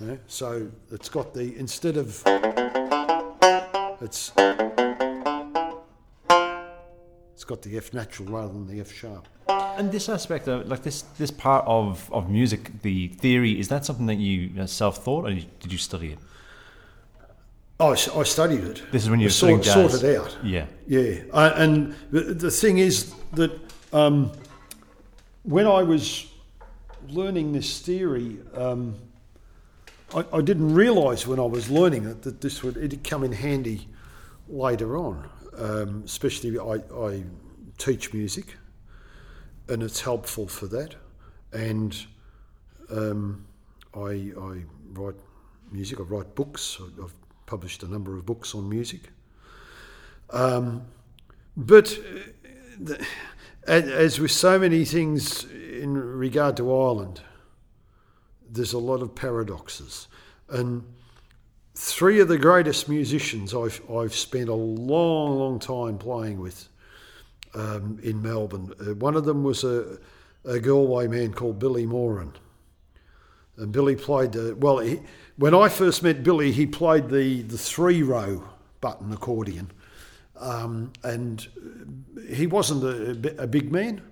[0.00, 2.22] Yeah, so it's got the instead of
[4.04, 4.32] it's
[7.34, 9.26] it's got the F natural rather than the F sharp.
[9.48, 13.84] And this aspect of like this this part of, of music, the theory, is that
[13.84, 16.18] something that you self thought, or did you study it?
[17.80, 18.82] I, I I studied it.
[18.92, 20.00] This is when you're I studying sort, jazz.
[20.00, 20.36] sorted out.
[20.44, 20.66] Yeah.
[20.86, 23.52] Yeah, uh, and the, the thing is that
[23.92, 24.30] um,
[25.42, 26.26] when I was
[27.08, 28.94] learning this theory, um,
[30.14, 33.32] I, I didn't realise when I was learning it that this would it'd come in
[33.32, 33.88] handy
[34.48, 35.28] later on.
[35.56, 37.22] Um, especially I, I
[37.78, 38.56] teach music,
[39.68, 40.96] and it's helpful for that.
[41.52, 41.96] And
[42.90, 43.46] um,
[43.94, 45.14] I, I write
[45.70, 46.00] music.
[46.00, 46.78] I write books.
[47.02, 47.14] I've
[47.46, 49.10] published a number of books on music.
[50.30, 50.86] Um,
[51.56, 52.18] but uh,
[52.80, 53.06] the,
[53.66, 57.20] as with so many things in regard to Ireland,
[58.50, 60.08] there's a lot of paradoxes.
[60.48, 60.84] And
[61.74, 66.68] three of the greatest musicians I've, I've spent a long, long time playing with
[67.54, 68.72] um, in Melbourne.
[68.80, 69.98] Uh, one of them was a,
[70.44, 72.32] a Galway man called Billy Moran.
[73.56, 75.00] And Billy played, the, well, he,
[75.36, 78.48] when I first met Billy, he played the, the three row
[78.80, 79.70] button accordion.
[80.38, 81.46] Um, and
[82.28, 84.02] he wasn't a, a big man.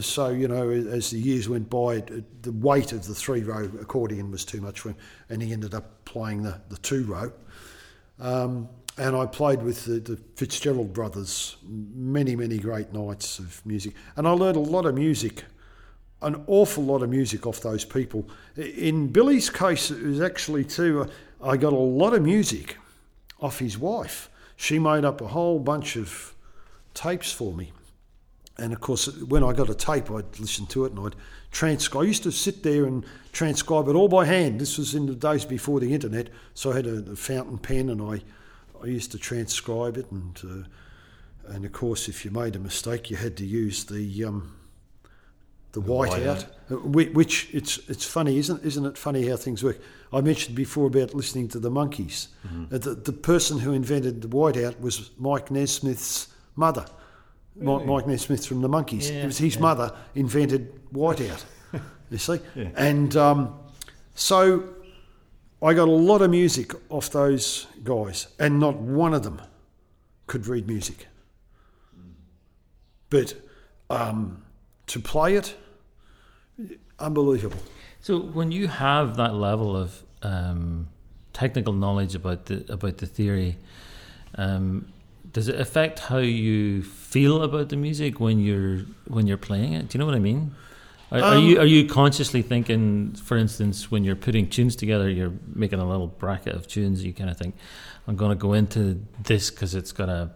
[0.00, 2.02] So, you know, as the years went by,
[2.42, 4.96] the weight of the three row accordion was too much for him,
[5.30, 7.32] and he ended up playing the, the two row.
[8.20, 8.68] Um,
[8.98, 13.94] and I played with the, the, Fitzgerald brothers many, many great nights of music.
[14.16, 15.44] And I learned a lot of music,
[16.20, 18.28] an awful lot of music off those people.
[18.56, 22.76] In Billy's case, it was actually too, uh, I got a lot of music
[23.40, 24.28] off his wife.
[24.56, 26.34] She made up a whole bunch of
[26.92, 27.72] tapes for me.
[28.58, 31.16] And of course, when I got a tape, I'd listen to it and I'd
[31.50, 32.02] transcribe.
[32.02, 34.60] I used to sit there and transcribe it all by hand.
[34.60, 37.88] This was in the days before the internet, so I had a, a fountain pen
[37.88, 38.22] and I,
[38.82, 40.10] I used to transcribe it.
[40.10, 40.68] And uh,
[41.54, 44.54] and of course, if you made a mistake, you had to use the um,
[45.72, 49.64] the, the whiteout, white uh, which it's it's funny, isn't isn't it funny how things
[49.64, 49.78] work?
[50.12, 52.28] I mentioned before about listening to the Monkees.
[52.46, 52.74] Mm-hmm.
[52.74, 56.84] Uh, the, the person who invented the whiteout was Mike Nesmith's mother.
[57.56, 57.84] Really?
[57.84, 59.10] Mike, Nesmith from the Monkees.
[59.10, 59.60] Yeah, it was his yeah.
[59.60, 61.44] mother invented whiteout.
[62.10, 62.68] you see, yeah.
[62.76, 63.58] and um,
[64.14, 64.68] so
[65.62, 69.40] I got a lot of music off those guys, and not one of them
[70.26, 71.06] could read music.
[73.10, 73.34] But
[73.90, 74.42] um,
[74.86, 75.54] to play it,
[76.98, 77.58] unbelievable.
[78.00, 80.88] So when you have that level of um,
[81.32, 83.58] technical knowledge about the about the theory,
[84.36, 84.92] um,
[85.32, 89.88] does it affect how you feel about the music when you're when you're playing it?
[89.88, 90.54] Do you know what I mean?
[91.10, 95.08] Are, um, are, you are you consciously thinking, for instance, when you're putting tunes together,
[95.08, 97.04] you're making a little bracket of tunes.
[97.04, 97.54] You kind of think,
[98.06, 100.30] I'm going to go into this because it's got a,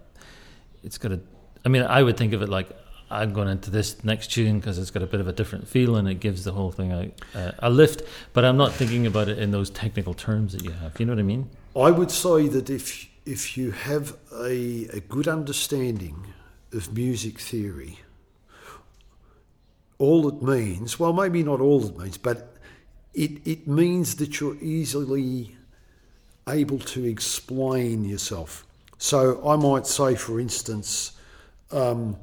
[0.82, 1.20] it's got a.
[1.64, 2.68] I mean, I would think of it like
[3.10, 5.96] I'm going into this next tune because it's got a bit of a different feel
[5.96, 8.02] and it gives the whole thing a, a, a, lift.
[8.32, 10.94] But I'm not thinking about it in those technical terms that you have.
[10.94, 11.48] Do you know what I mean?
[11.74, 16.32] I would say that if if you have a, a good understanding
[16.72, 17.98] of music theory,
[19.98, 22.56] all it means, well, maybe not all it means, but
[23.14, 25.56] it, it means that you're easily
[26.48, 28.64] able to explain yourself.
[28.98, 31.12] So I might say, for instance,
[31.72, 32.16] um,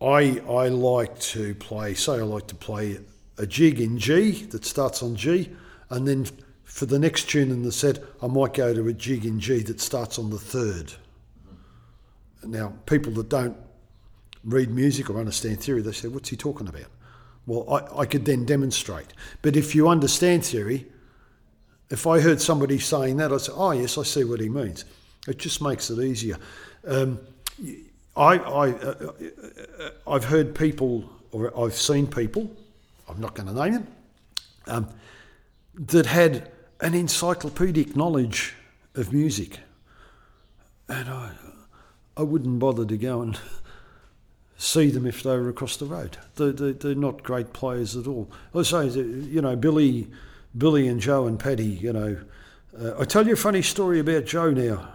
[0.00, 2.98] I, I like to play, say, I like to play
[3.36, 5.50] a jig in G that starts on G,
[5.90, 6.26] and then
[6.64, 9.62] for the next tune in the set, I might go to a jig in G
[9.62, 10.92] that starts on the third.
[12.42, 13.56] Now, people that don't
[14.44, 16.86] read music or understand theory, they say, What's he talking about?
[17.46, 19.12] Well, I, I could then demonstrate.
[19.42, 20.86] But if you understand theory,
[21.90, 24.84] if I heard somebody saying that, I'd say, Oh, yes, I see what he means.
[25.28, 26.36] It just makes it easier.
[26.86, 27.18] Um,
[28.16, 29.12] I, I, uh,
[29.80, 32.50] uh, I've heard people, or I've seen people,
[33.08, 33.86] I'm not going to name them,
[34.66, 34.88] um,
[35.74, 36.50] that had
[36.84, 38.54] an encyclopedic knowledge
[38.94, 39.60] of music.
[40.86, 41.30] And I,
[42.14, 43.40] I wouldn't bother to go and
[44.58, 46.18] see them if they were across the road.
[46.36, 48.30] They're, they're, they're not great players at all.
[48.54, 50.08] I say, you know, Billy,
[50.56, 52.18] Billy and Joe and Paddy, you know.
[52.78, 54.90] Uh, I tell you a funny story about Joe now.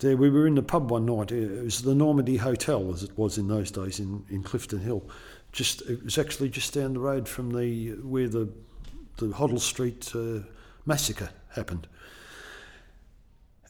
[0.00, 1.32] There, we were in the pub one night.
[1.32, 5.02] It was the Normandy Hotel, as it was in those days in, in Clifton Hill.
[5.52, 8.48] Just it was actually just down the road from the where the
[9.16, 10.40] the Hoddle Street uh,
[10.86, 11.86] massacre happened.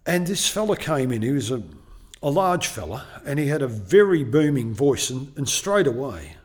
[0.07, 1.63] And this fella came in, he was a,
[2.23, 6.37] a large fella, and he had a very booming voice, and, and straight away,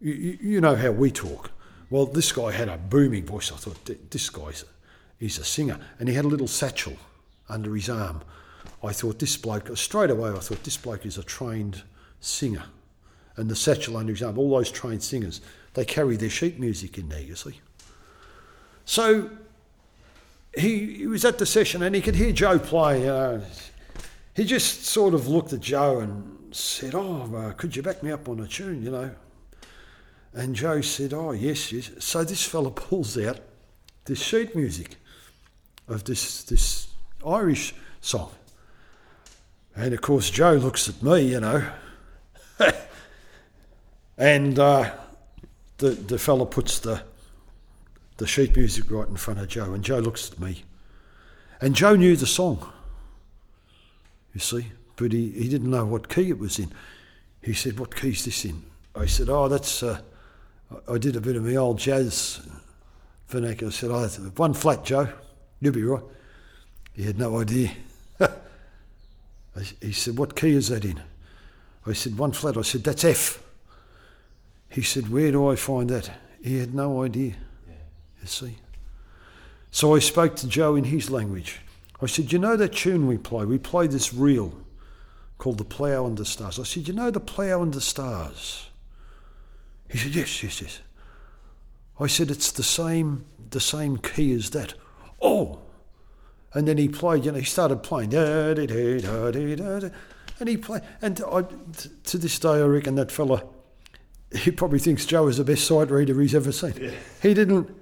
[0.00, 1.50] you, you know how we talk.
[1.90, 3.52] Well, this guy had a booming voice.
[3.52, 4.64] I thought, this guy's
[5.18, 5.78] he's a singer.
[5.98, 6.94] And he had a little satchel
[7.48, 8.22] under his arm.
[8.82, 11.82] I thought, this bloke, straight away, I thought, this bloke is a trained
[12.20, 12.64] singer.
[13.36, 15.40] And the satchel under his arm, all those trained singers,
[15.74, 17.60] they carry their sheet music in there, you see.
[18.84, 19.30] So
[20.56, 23.08] he, he was at the session and he could hear Joe play.
[23.08, 23.40] Uh,
[24.34, 28.10] he just sort of looked at Joe and said, "Oh, uh, could you back me
[28.10, 29.10] up on a tune?" You know.
[30.32, 33.40] And Joe said, "Oh, yes, yes." So this fella pulls out
[34.04, 34.96] this sheet music
[35.88, 36.88] of this this
[37.26, 38.30] Irish song,
[39.74, 41.66] and of course Joe looks at me, you know,
[44.18, 44.92] and uh,
[45.78, 47.02] the the fella puts the
[48.16, 50.64] the sheet music right in front of Joe, and Joe looks at me.
[51.60, 52.70] And Joe knew the song,
[54.34, 56.72] you see, but he, he didn't know what key it was in.
[57.42, 58.62] He said, What key's this in?
[58.94, 60.00] I said, Oh, that's, uh,
[60.88, 62.46] I did a bit of my old jazz
[63.28, 63.70] vernacular.
[63.70, 64.06] I said, Oh,
[64.36, 65.08] one flat, Joe.
[65.60, 66.02] You'll be right.
[66.94, 67.70] He had no idea.
[69.80, 71.00] he said, What key is that in?
[71.86, 72.56] I said, One flat.
[72.56, 73.42] I said, That's F.
[74.68, 76.10] He said, Where do I find that?
[76.42, 77.34] He had no idea
[78.26, 78.58] you see.
[79.70, 81.60] So I spoke to Joe in his language.
[82.02, 83.44] I said, You know that tune we play?
[83.44, 84.52] We play this reel
[85.38, 86.58] called The Plough and the Stars.
[86.58, 88.70] I said, You know the Plough and the Stars?
[89.88, 90.80] He said, Yes, yes, yes.
[92.00, 94.74] I said, It's the same the same key as that.
[95.22, 95.60] Oh
[96.52, 98.58] and then he played, you know, he started playing and
[100.48, 101.44] he played and I,
[102.04, 103.42] to this day I reckon that fella
[104.34, 106.74] he probably thinks Joe is the best sight reader he's ever seen.
[106.80, 106.90] Yeah.
[107.22, 107.74] He didn't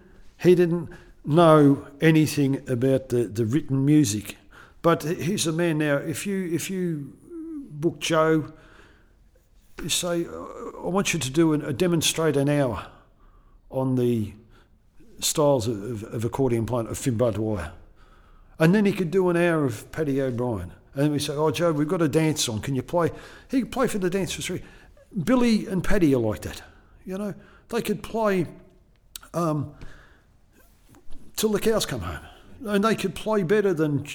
[0.45, 0.90] he didn't
[1.24, 4.36] know anything about the, the written music.
[4.82, 5.97] But he's a man now.
[5.97, 7.14] If you if you
[7.70, 8.53] book Joe,
[9.82, 12.86] you say, I want you to do an, a demonstrate an hour
[13.70, 14.34] on the
[15.20, 17.03] styles of, of accordion playing of
[17.34, 17.72] Dwyer.
[18.59, 20.72] And then he could do an hour of Paddy O'Brien.
[20.95, 22.61] And we say, Oh, Joe, we've got a dance on.
[22.61, 23.11] Can you play?
[23.51, 24.62] He could play for the dance for three.
[25.24, 26.62] Billy and Paddy are like that.
[27.05, 27.34] You know,
[27.70, 28.47] they could play
[29.32, 29.74] um,
[31.37, 32.24] till the cows come home.
[32.66, 34.07] And they could play better than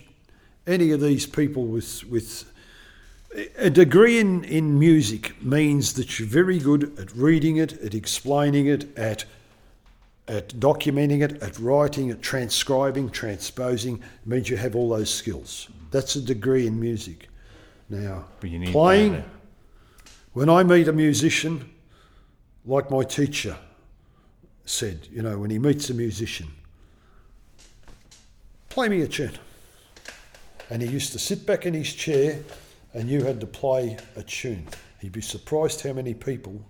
[0.65, 2.51] any of these people with, with
[3.57, 8.67] a degree in, in music means that you're very good at reading it, at explaining
[8.67, 9.25] it, at
[10.29, 13.95] at documenting it, at writing, at transcribing, transposing.
[13.95, 15.67] It means you have all those skills.
[15.89, 17.29] That's a degree in music.
[17.89, 19.23] Now, playing,
[20.33, 21.67] when I meet a musician,
[22.63, 23.57] like my teacher
[24.65, 26.47] said, you know, when he meets a musician,
[28.79, 29.37] play me a tune.
[30.69, 32.39] And he used to sit back in his chair
[32.93, 34.65] and you had to play a tune.
[35.01, 36.61] He'd be surprised how many people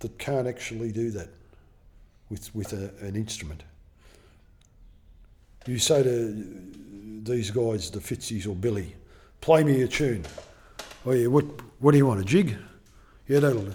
[0.00, 1.30] that can't actually do that
[2.28, 3.62] with, with a, an instrument.
[5.66, 8.94] You say to these guys, the Fitzies or Billy,
[9.40, 10.26] play me a tune.
[11.06, 11.46] Oh yeah, what,
[11.78, 12.58] what do you want, a jig?
[13.26, 13.68] Yeah, that'll.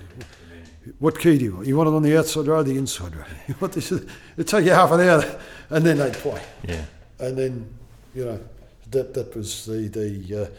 [0.99, 1.67] What key do you want?
[1.67, 3.25] You want it on the outside or the inside row?
[3.47, 3.91] You want this?
[3.91, 4.07] It'll
[4.43, 6.41] take you half an hour, and then they'd play.
[6.67, 6.85] Yeah.
[7.19, 7.73] And then,
[8.13, 8.39] you know,
[8.91, 10.43] that that was the the.
[10.43, 10.49] Uh,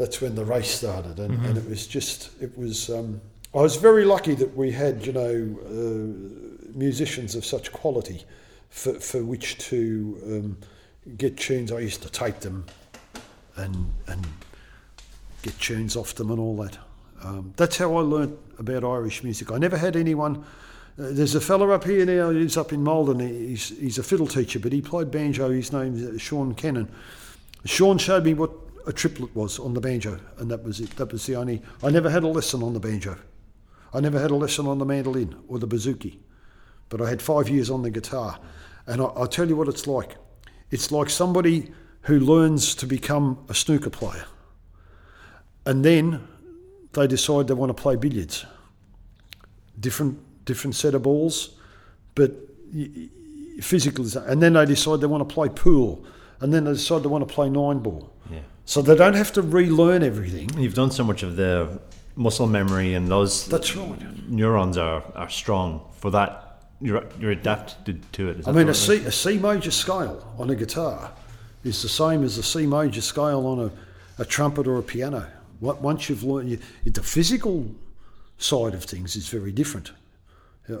[0.00, 1.44] that's when the race started, and, mm-hmm.
[1.44, 2.88] and it was just it was.
[2.88, 3.20] Um,
[3.52, 8.24] I was very lucky that we had, you know, uh, musicians of such quality
[8.70, 10.58] for, for which to um,
[11.18, 11.70] get tunes.
[11.70, 12.64] I used to tape them
[13.56, 14.26] and and
[15.42, 16.78] get tunes off them and all that.
[17.22, 19.50] Um, that's how I learnt about Irish music.
[19.50, 20.44] I never had anyone.
[20.98, 22.30] Uh, there's a fella up here now.
[22.30, 23.18] He's up in Maldon.
[23.20, 25.50] He's he's a fiddle teacher, but he played banjo.
[25.50, 26.88] His name's uh, Sean Cannon.
[27.64, 28.50] Sean showed me what
[28.86, 30.90] a triplet was on the banjo, and that was it.
[30.96, 31.62] That was the only.
[31.82, 33.16] I never had a lesson on the banjo.
[33.92, 36.18] I never had a lesson on the mandolin or the bouzouki,
[36.90, 38.38] but I had five years on the guitar.
[38.86, 40.16] And I, will tell you what it's like.
[40.70, 44.26] It's like somebody who learns to become a snooker player,
[45.64, 46.28] and then
[46.92, 48.44] they decide they want to play billiards.
[49.78, 51.56] Different, different set of balls,
[52.14, 52.32] but
[53.60, 54.04] physical.
[54.18, 56.04] And then they decide they want to play pool,
[56.40, 58.12] and then they decide they want to play nine ball.
[58.30, 58.40] Yeah.
[58.64, 60.50] So they don't have to relearn everything.
[60.58, 61.80] You've done so much of the
[62.16, 64.28] muscle memory and those That's right.
[64.28, 66.62] neurons are, are strong for that.
[66.80, 68.48] You're, you're adapted to it.
[68.48, 71.12] I mean, a C major scale on a guitar
[71.64, 75.26] is the same as a C major scale on a, a trumpet or a piano.
[75.60, 77.66] Once you've learned, you, the physical
[78.38, 79.92] side of things is very different.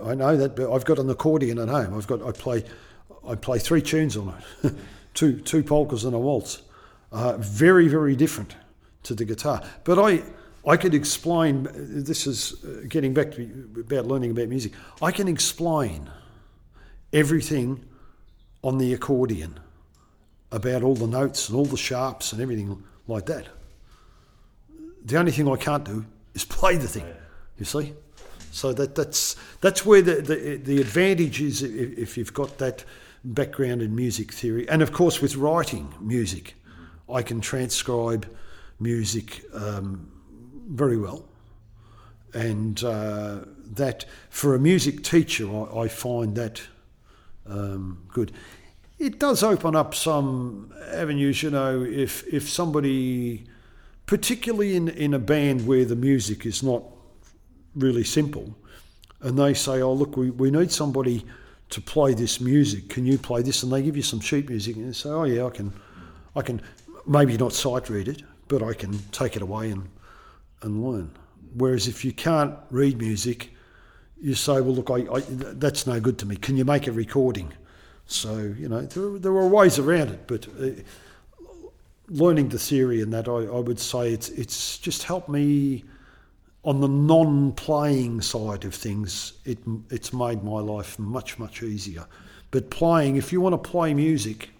[0.04, 1.96] I know that, but I've got an accordion at home.
[1.96, 2.64] I've got I play
[3.26, 4.72] I play three tunes on it,
[5.14, 6.62] two two polkas and a waltz.
[7.12, 8.56] Uh, very very different
[9.02, 9.62] to the guitar.
[9.84, 10.22] But I
[10.66, 15.26] I could explain, this is uh, getting back to about learning about music, I can
[15.26, 16.10] explain
[17.12, 17.84] everything
[18.62, 19.58] on the accordion
[20.52, 23.48] about all the notes and all the sharps and everything like that.
[25.04, 27.06] The only thing I can't do is play the thing,
[27.58, 27.94] you see?
[28.52, 32.84] So that, that's, that's where the, the, the advantage is if, if you've got that
[33.24, 34.68] background in music theory.
[34.68, 36.54] And of course, with writing music,
[37.08, 38.26] I can transcribe
[38.78, 39.44] music.
[39.54, 40.10] Um,
[40.70, 41.24] very well.
[42.32, 43.40] And uh,
[43.72, 46.62] that, for a music teacher, I, I find that
[47.46, 48.32] um, good.
[48.98, 53.46] It does open up some avenues, you know, if, if somebody,
[54.10, 56.82] particularly in, in a band where the music is not
[57.76, 58.52] really simple,
[59.20, 61.24] and they say, oh, look, we, we need somebody
[61.68, 62.88] to play this music.
[62.88, 63.62] Can you play this?
[63.62, 65.72] And they give you some sheet music, and say, oh, yeah, I can,
[66.34, 66.60] I can
[67.06, 69.88] maybe not sight read it, but I can take it away and
[70.62, 71.12] and learn.
[71.54, 73.50] Whereas if you can't read music,
[74.20, 76.34] you say, well, look, I, I, that's no good to me.
[76.34, 77.52] Can you make a recording?
[78.06, 80.82] So, you know, there, there are ways around it, but uh,
[82.10, 85.84] learning the theory and that, I, I would say it's, it's just helped me
[86.64, 89.34] on the non-playing side of things.
[89.44, 89.58] It,
[89.90, 92.06] it's made my life much, much easier.
[92.50, 94.50] But playing, if you want to play music,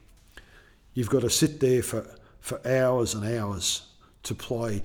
[0.95, 2.07] you've got to sit there for,
[2.39, 3.83] for hours and hours
[4.23, 4.83] to play.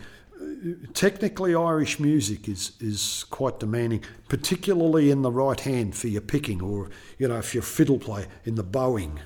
[0.94, 6.62] Technically, Irish music is, is quite demanding, particularly in the right hand for your picking,
[6.62, 9.20] or you know, if you're fiddle player in the bowing.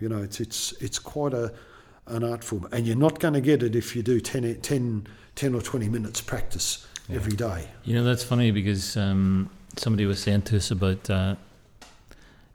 [0.00, 1.54] You know, it's it's it's quite a
[2.06, 5.06] an art form, and you're not going to get it if you do 10, 10,
[5.34, 7.16] 10 or twenty minutes practice Yeah.
[7.16, 7.68] every day.
[7.84, 11.34] You know, that's funny because um, somebody was saying to us about uh,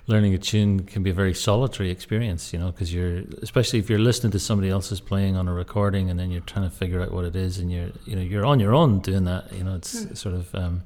[0.08, 3.90] learning a tune can be a very solitary experience, you know, because you're, especially if
[3.90, 7.02] you're listening to somebody else's playing on a recording and then you're trying to figure
[7.02, 9.64] out what it is and you're, you know, you're on your own doing that, you
[9.64, 10.82] know, it's sort of, um,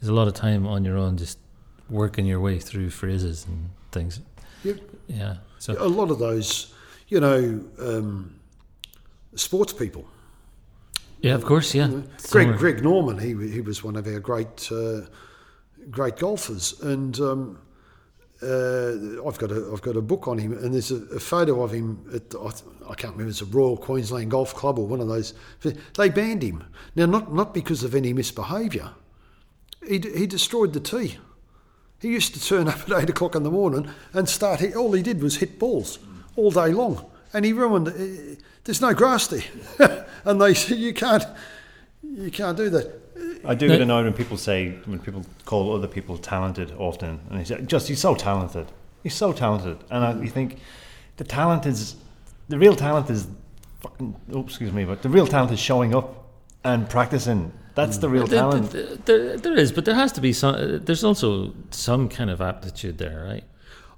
[0.00, 1.38] there's a lot of time on your own just
[1.88, 4.20] working your way through phrases and things.
[4.64, 4.78] Yep.
[5.06, 5.36] Yeah.
[5.58, 6.73] So, A lot of those,
[7.14, 8.34] you know, um,
[9.36, 10.04] sports people.
[11.20, 11.88] yeah, of course, yeah.
[11.88, 15.02] You know, Somewhere- Greg Greg Norman, he he was one of our great uh,
[15.90, 17.58] great golfers, and um,
[18.42, 21.62] uh, I've got a I've got a book on him, and there's a, a photo
[21.62, 22.48] of him at I,
[22.90, 25.34] I can't remember it's a Royal Queensland Golf Club or one of those.
[25.96, 26.64] They banned him
[26.96, 28.90] now, not not because of any misbehaviour.
[29.88, 31.18] He d- he destroyed the tee.
[32.00, 34.60] He used to turn up at eight o'clock in the morning and start.
[34.60, 35.98] Hit, all he did was hit balls
[36.36, 37.88] all day long, and he ruined.
[37.88, 39.44] Uh, there's no grass there,
[40.24, 41.24] and they said you can't,
[42.02, 43.00] you can't do that.
[43.46, 47.38] I do get annoyed when people say when people call other people talented often, and
[47.40, 48.66] they say just he's so talented,
[49.02, 50.58] he's so talented, and I, you think
[51.16, 51.96] the talent is
[52.48, 53.26] the real talent is
[53.80, 54.16] fucking.
[54.34, 56.26] Oops, excuse me, but the real talent is showing up
[56.64, 57.52] and practicing.
[57.74, 58.70] That's the real talent.
[58.70, 60.80] there- there- there is, but there has to be some.
[60.84, 63.44] There's also some kind of aptitude there, right?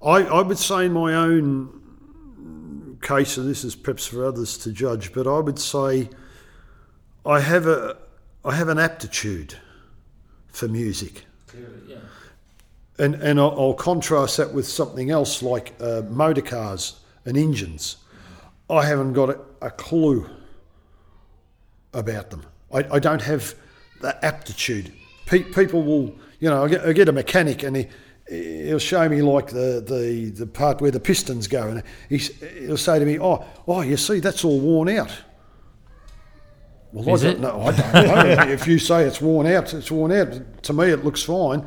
[0.02, 1.82] I, I would say in my own
[3.06, 6.08] case, and this is perhaps for others to judge, but I would say
[7.24, 7.96] I have a
[8.44, 9.54] I have an aptitude
[10.48, 11.24] for music.
[12.98, 17.96] And, and I'll, I'll contrast that with something else like uh, motor cars and engines.
[18.70, 20.30] I haven't got a, a clue
[21.92, 22.44] about them.
[22.72, 23.54] I, I don't have
[24.00, 24.92] the aptitude.
[25.26, 27.88] Pe- people will, you know, I get, I get a mechanic and he,
[28.28, 32.76] he'll show me like the, the, the part where the pistons go, and he's, he'll
[32.76, 35.12] say to me, "Oh, oh, you see, that's all worn out."
[36.92, 37.32] Well, Is I it?
[37.32, 37.60] don't know.
[37.60, 37.92] I don't
[38.36, 38.48] know.
[38.52, 40.62] if you say it's worn out, it's worn out.
[40.62, 41.66] To me, it looks fine.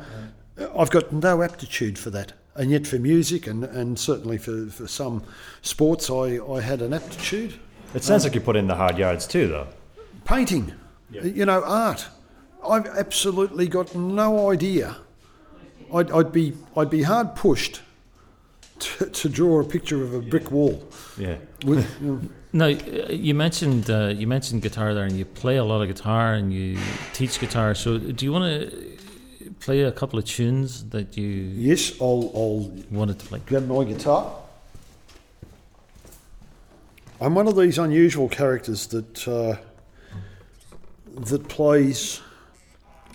[0.76, 2.32] I've got no aptitude for that.
[2.56, 5.22] And yet, for music and, and certainly for, for some
[5.62, 7.54] sports, I, I had an aptitude.
[7.94, 9.68] It sounds like you put in the hard yards too, though.
[10.24, 10.72] Painting,
[11.10, 12.08] you know, art.
[12.68, 14.96] I've absolutely got no idea.
[15.94, 17.80] I'd, I'd be I'd be hard pushed
[18.80, 20.82] to, to draw a picture of a brick wall.
[21.18, 21.36] Yeah.
[21.64, 22.20] With, you know,
[22.52, 25.88] No, uh, you mentioned uh, you mentioned guitar there, and you play a lot of
[25.88, 26.78] guitar, and you
[27.12, 27.74] teach guitar.
[27.74, 28.96] So, do you want to
[29.60, 33.40] play a couple of tunes that you yes, I'll, I'll wanted to play?
[33.46, 34.36] grab my guitar.
[37.20, 39.56] I'm one of these unusual characters that uh,
[41.20, 42.22] that plays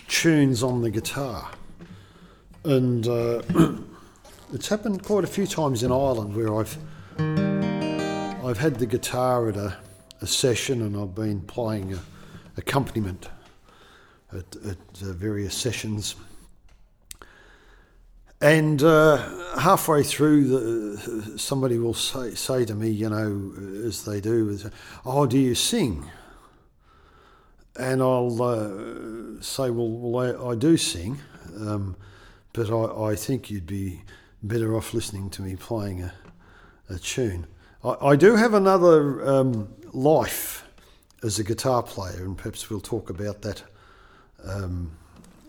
[0.06, 1.50] tunes on the guitar,
[2.66, 3.42] and uh,
[4.52, 6.76] it's happened quite a few times in Ireland where I've
[8.44, 9.76] I've had the guitar at a,
[10.20, 12.00] a session and I've been playing a
[12.56, 13.28] accompaniment
[14.32, 16.16] at, at uh, various sessions.
[18.40, 23.52] And uh, halfway through, the, somebody will say, say to me, you know,
[23.86, 24.58] as they do,
[25.06, 26.04] "Oh, do you sing?"
[27.78, 31.18] And I'll uh, say, "Well, well I, I do sing,
[31.58, 31.96] um,
[32.56, 34.02] but I, I think you'd be
[34.42, 36.12] better off listening to me playing a,
[36.88, 37.46] a tune."
[37.84, 40.64] I, I do have another um, life
[41.22, 43.62] as a guitar player, and perhaps we'll talk about that
[44.44, 44.90] um,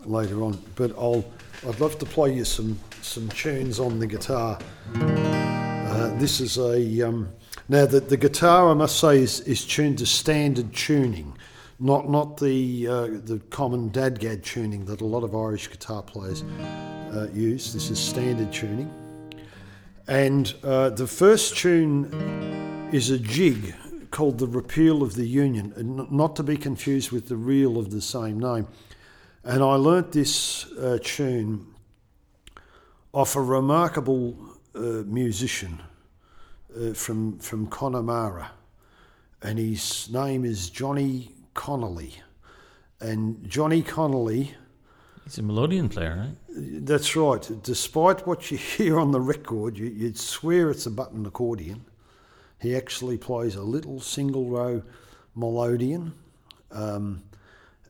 [0.05, 0.61] later on.
[0.75, 1.25] But I'll
[1.67, 4.59] I'd love to play you some some tunes on the guitar.
[4.95, 7.29] Uh, this is a um,
[7.69, 11.37] now the the guitar I must say is, is tuned to standard tuning,
[11.79, 16.43] not not the uh, the common DADGAD tuning that a lot of Irish guitar players
[17.13, 17.73] uh, use.
[17.73, 18.91] This is standard tuning,
[20.07, 23.75] and uh, the first tune is a jig
[24.11, 27.91] called the Repeal of the Union, and not to be confused with the reel of
[27.91, 28.67] the same name.
[29.43, 31.67] And I learnt this uh, tune
[33.13, 34.37] off a remarkable
[34.75, 35.81] uh, musician
[36.75, 38.51] uh, from from Connemara,
[39.41, 42.13] and his name is Johnny Connolly.
[42.99, 44.55] And Johnny Connolly,
[45.27, 46.85] He's a melodeon player, right?
[46.85, 47.51] that's right.
[47.61, 51.83] Despite what you hear on the record, you, you'd swear it's a button accordion.
[52.61, 54.83] He actually plays a little single row
[55.37, 56.13] melodeon.
[56.71, 57.23] Um,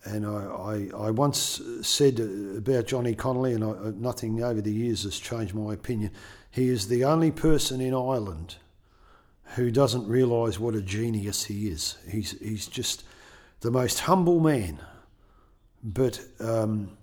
[0.03, 2.19] and I, I, I once said
[2.57, 6.09] about Johnny Connolly, and I, nothing over the years has changed my opinion.
[6.49, 8.55] He is the only person in Ireland
[9.55, 11.97] who doesn't realise what a genius he is.
[12.09, 13.03] He's he's just
[13.59, 14.79] the most humble man,
[15.83, 16.97] but um,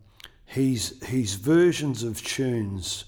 [0.47, 3.05] he's his versions of tunes.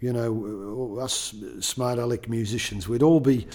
[0.00, 3.46] You know, us smart aleck musicians, we'd all be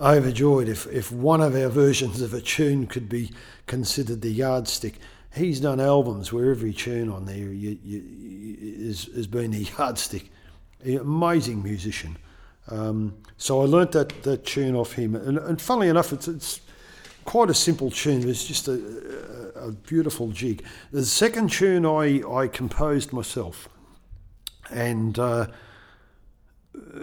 [0.00, 3.30] overjoyed if, if one of our versions of a tune could be
[3.66, 4.98] considered the yardstick.
[5.34, 8.02] He's done albums where every tune on there you, you,
[8.60, 10.30] is, has been a yardstick.
[10.84, 12.16] Amazing musician.
[12.68, 15.14] Um, so I learnt that, that tune off him.
[15.14, 16.60] And, and funnily enough, it's, it's
[17.24, 18.28] quite a simple tune.
[18.28, 20.64] It's just a, a, beautiful jig.
[20.90, 23.68] The second tune I, I composed myself.
[24.70, 25.46] And uh,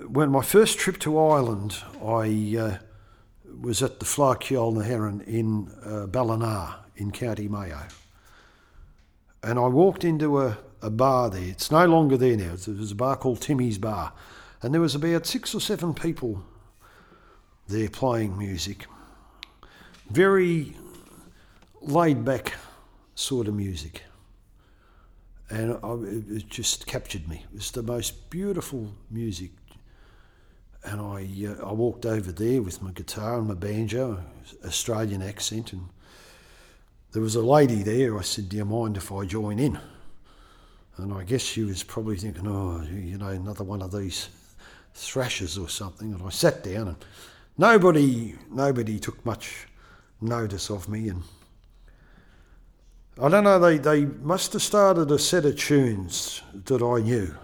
[0.07, 2.77] when my first trip to Ireland, I uh,
[3.61, 7.87] was at the Fleadh na hÉireann in uh, Ballina in County Mayo.
[9.43, 11.43] And I walked into a, a bar there.
[11.49, 12.53] It's no longer there now.
[12.53, 14.13] It was a bar called Timmy's Bar.
[14.61, 16.43] And there was about six or seven people
[17.67, 18.87] there playing music.
[20.09, 20.75] Very
[21.81, 22.53] laid back
[23.15, 24.03] sort of music.
[25.49, 25.93] And I,
[26.35, 27.45] it just captured me.
[27.51, 29.51] It was the most beautiful music.
[30.83, 34.23] And I, uh, I walked over there with my guitar and my banjo,
[34.65, 35.89] Australian accent, and
[37.11, 38.17] there was a lady there.
[38.17, 39.79] I said, Do you mind if I join in?
[40.97, 44.29] And I guess she was probably thinking, Oh, you know, another one of these
[44.93, 46.13] thrashers or something.
[46.13, 46.97] And I sat down, and
[47.57, 49.67] nobody, nobody took much
[50.21, 51.09] notice of me.
[51.09, 51.23] And
[53.21, 57.35] I don't know, they, they must have started a set of tunes that I knew.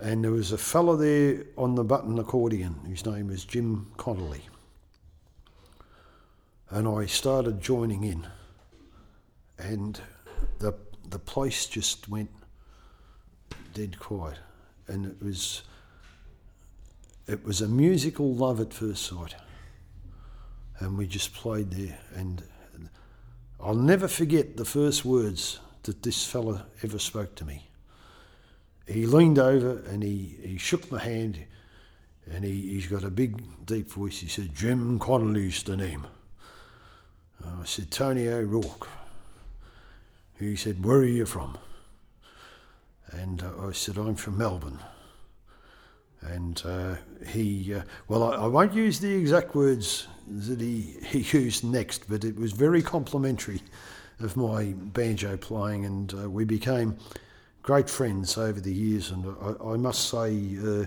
[0.00, 4.42] And there was a fellow there on the button accordion, whose name was Jim Connolly.
[6.70, 8.26] And I started joining in,
[9.58, 10.00] and
[10.58, 10.74] the
[11.08, 12.30] the place just went
[13.72, 14.38] dead quiet,
[14.88, 15.62] and it was
[17.28, 19.36] it was a musical love at first sight.
[20.78, 21.98] And we just played there.
[22.14, 22.42] And
[23.60, 27.68] I'll never forget the first words that this fella ever spoke to me.
[28.86, 31.38] He leaned over and he, he shook my hand
[32.30, 34.18] and he, he's got a big, deep voice.
[34.18, 36.06] He said, Jim Connolly's the name.
[37.44, 38.88] I said, Tony O'Rourke.
[40.38, 41.58] He said, Where are you from?
[43.10, 44.80] And uh, I said, I'm from Melbourne.
[46.22, 46.96] And uh,
[47.26, 52.08] he, uh, well, I, I, won't use the exact words that he, he used next,
[52.08, 53.60] but it was very complimentary
[54.20, 56.96] of my banjo playing, and uh, we became
[57.62, 59.10] great friends over the years.
[59.10, 60.86] And I, I must say, uh,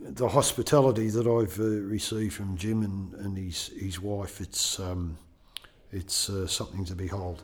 [0.00, 5.18] the hospitality that I've uh, received from Jim and, and his, his wife, it's, um,
[5.92, 7.42] it's uh, something to behold.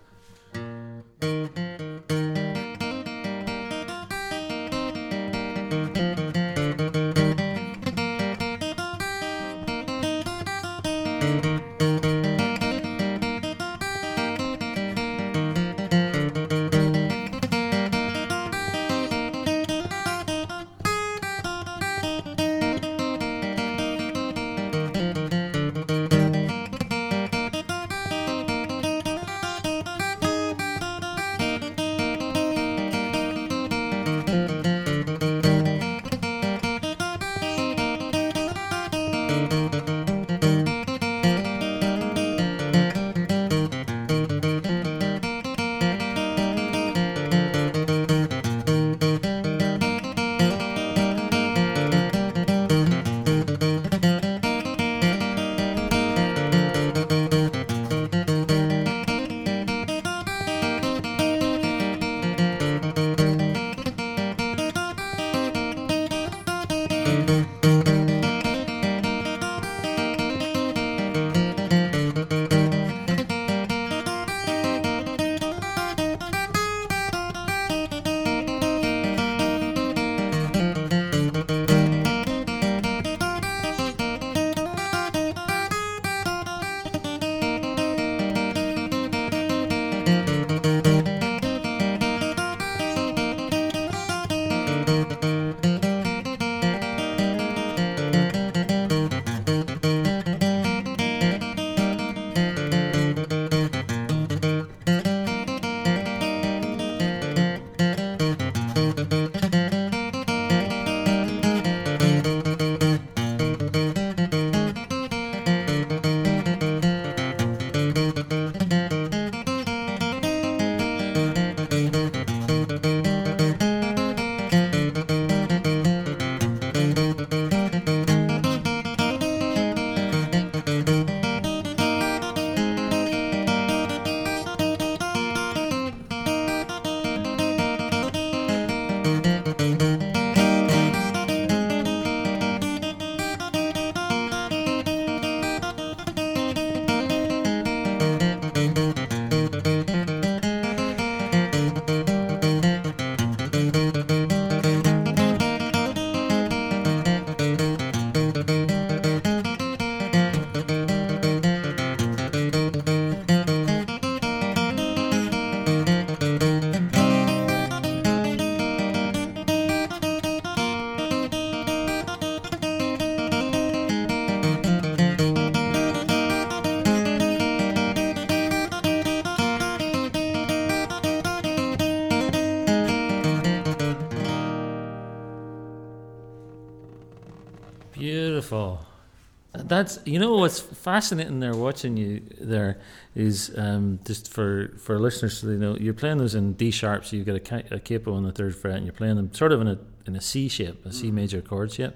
[189.67, 192.79] That's you know what's fascinating there watching you there
[193.17, 197.05] is um, just for for listeners so they know you're playing those in D sharp
[197.05, 199.51] so you've got a, a capo on the third fret and you're playing them sort
[199.51, 201.95] of in a in a C shape a C major chord shape.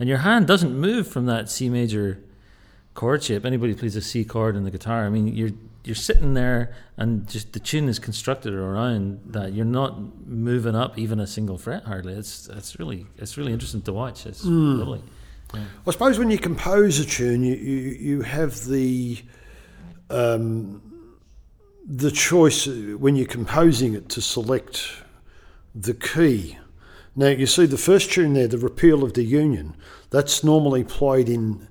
[0.00, 2.20] And your hand doesn't move from that C major
[2.94, 3.44] chord shape.
[3.44, 5.52] Anybody plays a C chord in the guitar I mean you're
[5.84, 9.52] you're sitting there and just the tune is constructed around that.
[9.52, 12.14] You're not moving up even a single fret hardly.
[12.14, 14.26] It's it's really it's really interesting to watch.
[14.26, 15.02] It's lovely
[15.54, 19.22] I suppose when you compose a tune, you, you, you have the
[20.10, 20.82] um,
[21.86, 24.92] the choice when you're composing it to select
[25.74, 26.58] the key.
[27.16, 29.76] Now you see the first tune there, the repeal of the Union.
[30.10, 31.68] That's normally played in.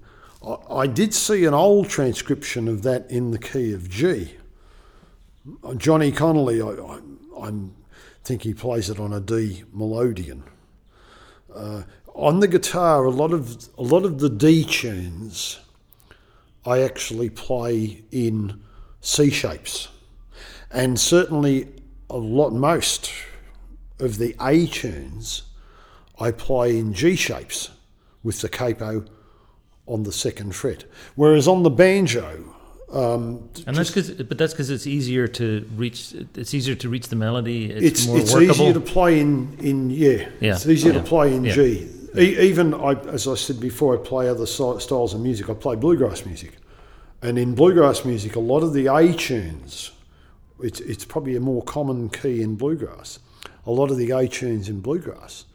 [0.69, 4.33] I, did see an old transcription of that in the key of G.
[5.77, 7.51] Johnny Connolly, I, I, I
[8.23, 10.41] think he plays it on a D melodeon.
[11.53, 11.83] Uh,
[12.21, 15.59] on the guitar, a lot of a lot of the D tunes,
[16.65, 18.61] I actually play in
[19.01, 19.87] C shapes,
[20.69, 21.67] and certainly
[22.09, 23.11] a lot most
[23.99, 25.43] of the A tunes,
[26.19, 27.71] I play in G shapes
[28.23, 29.05] with the capo
[29.87, 30.85] on the second fret.
[31.15, 32.55] Whereas on the banjo,
[32.93, 36.13] um, And that's because, but that's because it's easier to reach.
[36.35, 37.71] It's easier to reach the melody.
[37.71, 38.53] It's, it's more it's workable.
[38.53, 40.29] easier to play in in yeah.
[40.39, 41.53] Yeah, It's easier yeah, to play in yeah.
[41.53, 41.89] G.
[42.17, 45.49] E- even I, as I said before, I play other styles of music.
[45.49, 46.57] I play bluegrass music,
[47.21, 49.91] and in bluegrass music, a lot of the A tunes,
[50.61, 53.19] it's it's probably a more common key in bluegrass.
[53.65, 55.45] A lot of the A tunes in bluegrass,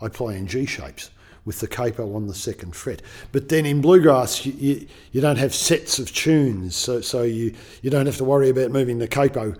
[0.00, 1.10] I play in G shapes
[1.44, 3.02] with the capo on the second fret.
[3.32, 7.54] But then in bluegrass, you, you, you don't have sets of tunes, so so you
[7.82, 9.54] you don't have to worry about moving the capo.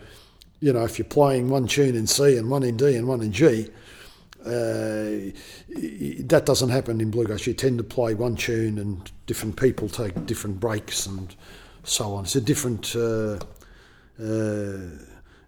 [0.61, 3.21] You know, if you're playing one tune in C and one in D and one
[3.23, 3.69] in G,
[4.45, 5.33] uh,
[5.69, 7.47] that doesn't happen in bluegrass.
[7.47, 11.35] You tend to play one tune, and different people take different breaks and
[11.83, 12.25] so on.
[12.25, 12.95] It's a different.
[12.95, 13.39] Uh,
[14.23, 14.79] uh,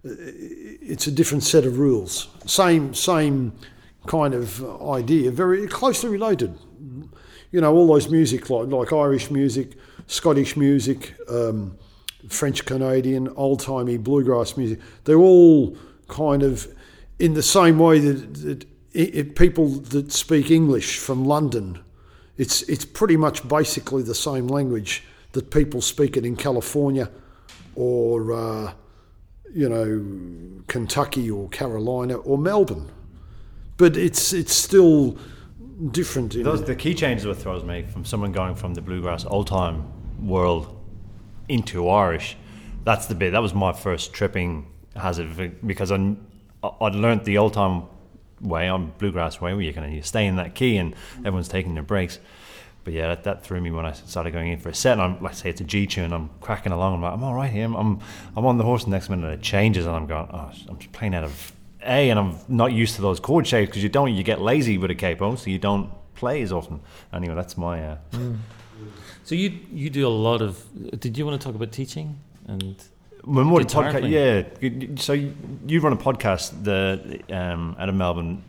[0.03, 2.29] it's a different set of rules.
[2.47, 3.53] Same same
[4.07, 5.31] kind of idea.
[5.31, 6.57] Very closely related.
[7.51, 9.73] You know, all those music like like Irish music,
[10.07, 11.77] Scottish music, um,
[12.29, 14.79] French Canadian, old timey bluegrass music.
[15.05, 15.77] They're all
[16.09, 16.67] kind of
[17.19, 18.67] in the same way that, that
[18.97, 21.79] i i people that speak English from London,
[22.37, 27.11] it's it's pretty much basically the same language that people speak it in California,
[27.75, 28.73] or uh,
[29.53, 32.91] you know Kentucky or Carolina or Melbourne,
[33.77, 35.19] but it's it's still
[35.91, 36.33] different.
[36.43, 39.85] Those the key changes with throws me from someone going from the bluegrass old time
[40.27, 40.75] world
[41.49, 42.37] into Irish.
[42.85, 43.33] That's the bit.
[43.33, 46.17] That was my first tripping hazard because I
[46.81, 47.85] I'd learnt the old time
[48.41, 51.49] way on bluegrass way where you kind of you stay in that key and everyone's
[51.49, 52.19] taking their breaks.
[52.85, 54.93] But yeah, that, that threw me when I started going in for a set.
[54.93, 56.13] And I'm, let's say it's a G tune.
[56.13, 56.95] I'm cracking along.
[56.95, 57.65] I'm like, I'm all right here.
[57.65, 58.01] I'm, I'm,
[58.37, 58.85] I'm on the horse.
[58.85, 62.11] The next minute it changes, and I'm going, oh, I'm just playing out of A,
[62.11, 64.15] and I'm not used to those chord shapes because you don't.
[64.15, 66.81] You get lazy with a capo, so you don't play as often.
[67.13, 67.85] Anyway, that's my.
[67.85, 67.97] Uh,
[69.25, 70.65] So you you do a lot of.
[71.01, 72.77] Did you want to talk about teaching and?
[73.27, 74.11] Well, more the Guitar podcast,
[74.61, 74.97] yeah.
[74.97, 75.35] So you,
[75.67, 78.43] you run a podcast the um, out of Melbourne,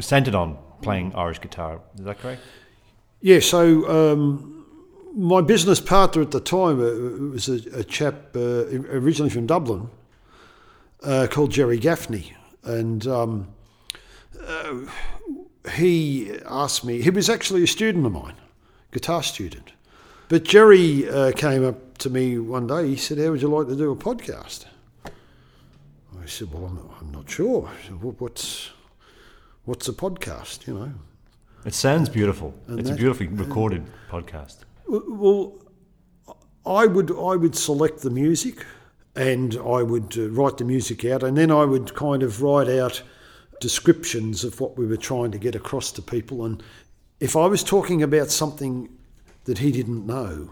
[0.00, 1.80] centered on playing Irish guitar.
[1.98, 2.40] Is that correct?
[3.20, 4.64] Yeah, so um,
[5.14, 9.90] my business partner at the time uh, was a, a chap uh, originally from Dublin
[11.02, 12.32] uh, called Jerry Gaffney.
[12.62, 13.48] And um,
[14.40, 14.76] uh,
[15.72, 18.36] he asked me, he was actually a student of mine,
[18.92, 19.72] guitar student.
[20.28, 23.68] But Jerry uh, came up to me one day, he said, How would you like
[23.68, 24.66] to do a podcast?
[25.06, 27.70] I said, Well, I'm, I'm not sure.
[27.86, 28.70] Said, "What- what's,
[29.64, 30.92] what's a podcast, you know?
[31.64, 32.54] It sounds beautiful.
[32.66, 34.58] And it's a beautifully recorded podcast.
[34.86, 35.58] Well,
[36.64, 38.64] I would I would select the music,
[39.16, 42.68] and I would uh, write the music out, and then I would kind of write
[42.68, 43.02] out
[43.60, 46.44] descriptions of what we were trying to get across to people.
[46.44, 46.62] And
[47.20, 48.88] if I was talking about something
[49.48, 50.50] that he didn't know,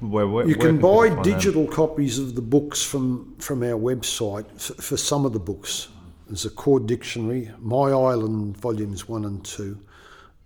[0.00, 1.22] where, where you can buy them?
[1.22, 5.88] digital copies of the books from from our website for, for some of the books.
[6.26, 9.78] There's a chord dictionary, My Island volumes one and two,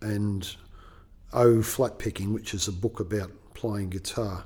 [0.00, 0.56] and
[1.32, 4.44] O Flat Picking, which is a book about playing guitar.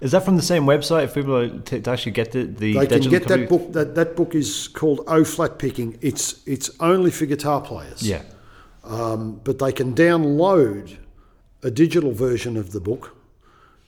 [0.00, 1.04] Is that from the same website?
[1.04, 3.40] If people are to, to actually get the, the They can get copy?
[3.40, 3.72] that book.
[3.72, 5.98] That, that book is called O Flat Picking.
[6.00, 8.02] It's it's only for guitar players.
[8.02, 8.22] Yeah.
[8.84, 10.96] Um, but they can download
[11.62, 13.17] a digital version of the book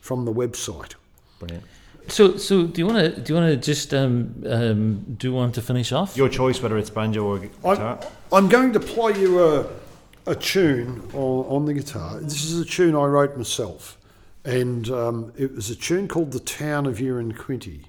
[0.01, 0.95] from the website.
[1.39, 1.65] Brilliant.
[2.09, 5.53] So, so do you want to do you want to just um, um, do one
[5.53, 6.17] to finish off?
[6.17, 8.01] Your choice, whether it's banjo or I'm, guitar.
[8.33, 9.67] I'm going to play you a,
[10.27, 12.19] a tune on, on the guitar.
[12.19, 13.97] This is a tune I wrote myself,
[14.45, 17.85] and um, it was a tune called "The Town of Uranquinty."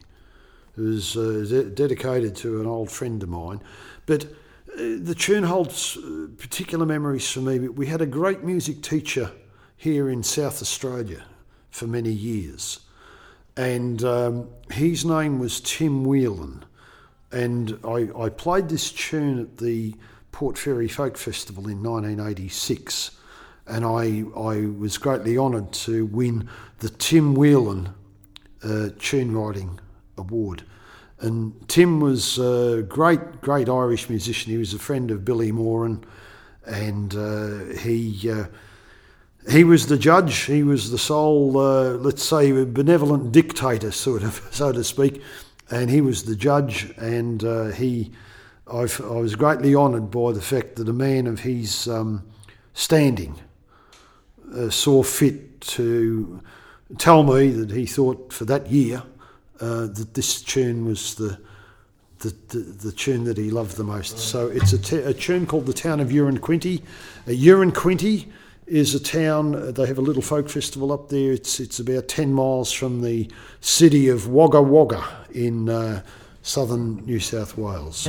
[0.78, 3.62] It was uh, de- dedicated to an old friend of mine,
[4.06, 7.60] but uh, the tune holds uh, particular memories for me.
[7.60, 9.32] We had a great music teacher
[9.78, 11.24] here in South Australia
[11.72, 12.82] for many years,
[13.58, 16.66] and um, his name was Tim Whelan
[17.32, 19.96] and I, I played this tune at the
[20.32, 23.12] Port Fairy Folk Festival in 1986,
[23.68, 26.50] and I I was greatly honoured to win
[26.80, 27.94] the Tim Whelan
[28.64, 29.80] uh, Tune Writing
[30.18, 30.64] Award.
[31.20, 34.52] And Tim was a great, great Irish musician.
[34.52, 36.04] He was a friend of Billy Moran,
[36.66, 38.46] and uh, he uh,
[39.50, 40.36] he was the judge.
[40.42, 45.22] He was the sole, uh, let's say, benevolent dictator, sort of, so to speak.
[45.70, 48.12] And he was the judge, and uh, he,
[48.72, 52.24] I've, I was greatly honoured by the fact that a man of his um,
[52.74, 53.36] standing
[54.54, 56.42] uh, saw fit to
[56.98, 59.02] tell me that he thought for that year
[59.62, 61.40] uh, that this tune was the
[62.20, 64.20] the, the, the tune that he loved the most.
[64.20, 66.84] So it's a, t- a tune called The Town of Uranquinty.
[67.28, 68.28] Uh, Uranquinty
[68.72, 71.34] is a town, they have a little folk festival up there.
[71.34, 75.04] It's, it's about 10 miles from the city of Wagga Wagga
[75.34, 76.04] in uh,
[76.42, 78.08] southern New South Wales.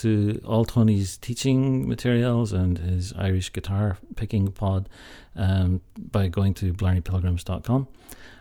[0.00, 4.88] To all Tony's teaching materials and his Irish guitar picking pod
[5.36, 7.88] um, by going to blarneypilgrims.com.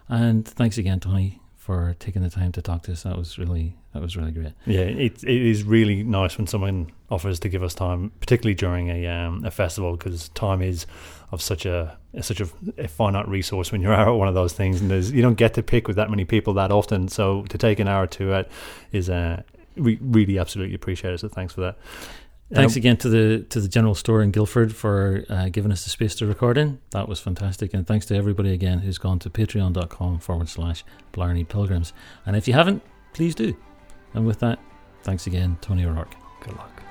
[0.08, 3.04] And thanks again, Tony, for taking the time to talk to us.
[3.04, 4.54] That was really that was really great.
[4.66, 8.90] Yeah, it it is really nice when someone offers to give us time, particularly during
[8.90, 10.86] a um, a festival, because time is
[11.32, 14.54] of such a such a, a, finite resource when you're out at one of those
[14.54, 17.08] things, and there's you don't get to pick with that many people that often.
[17.08, 18.52] So to take an hour to it
[18.92, 19.44] is uh,
[19.80, 21.20] we really absolutely appreciate it.
[21.20, 21.78] So thanks for that.
[22.52, 25.84] Thanks um, again to the to the general store in Guildford for uh, giving us
[25.84, 26.80] the space to record in.
[26.92, 31.48] That was fantastic, and thanks to everybody again who's gone to patreon.com forward slash Blarney
[31.48, 31.94] Pilgrims.
[32.26, 32.82] And if you haven't,
[33.14, 33.56] please do.
[34.16, 34.58] And with that,
[35.04, 36.16] thanks again, Tony O'Rourke.
[36.42, 36.82] Good luck.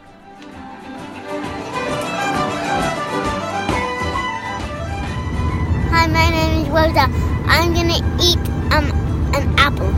[5.91, 7.11] Hi, my name is Rosa.
[7.51, 8.39] I'm gonna eat
[8.72, 8.93] um
[9.34, 9.93] an apple.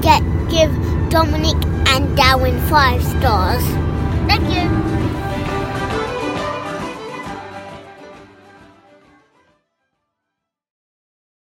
[0.00, 0.70] Get give
[1.10, 1.56] Dominic
[1.88, 3.64] and Darwin five stars.
[4.26, 5.09] Thank you.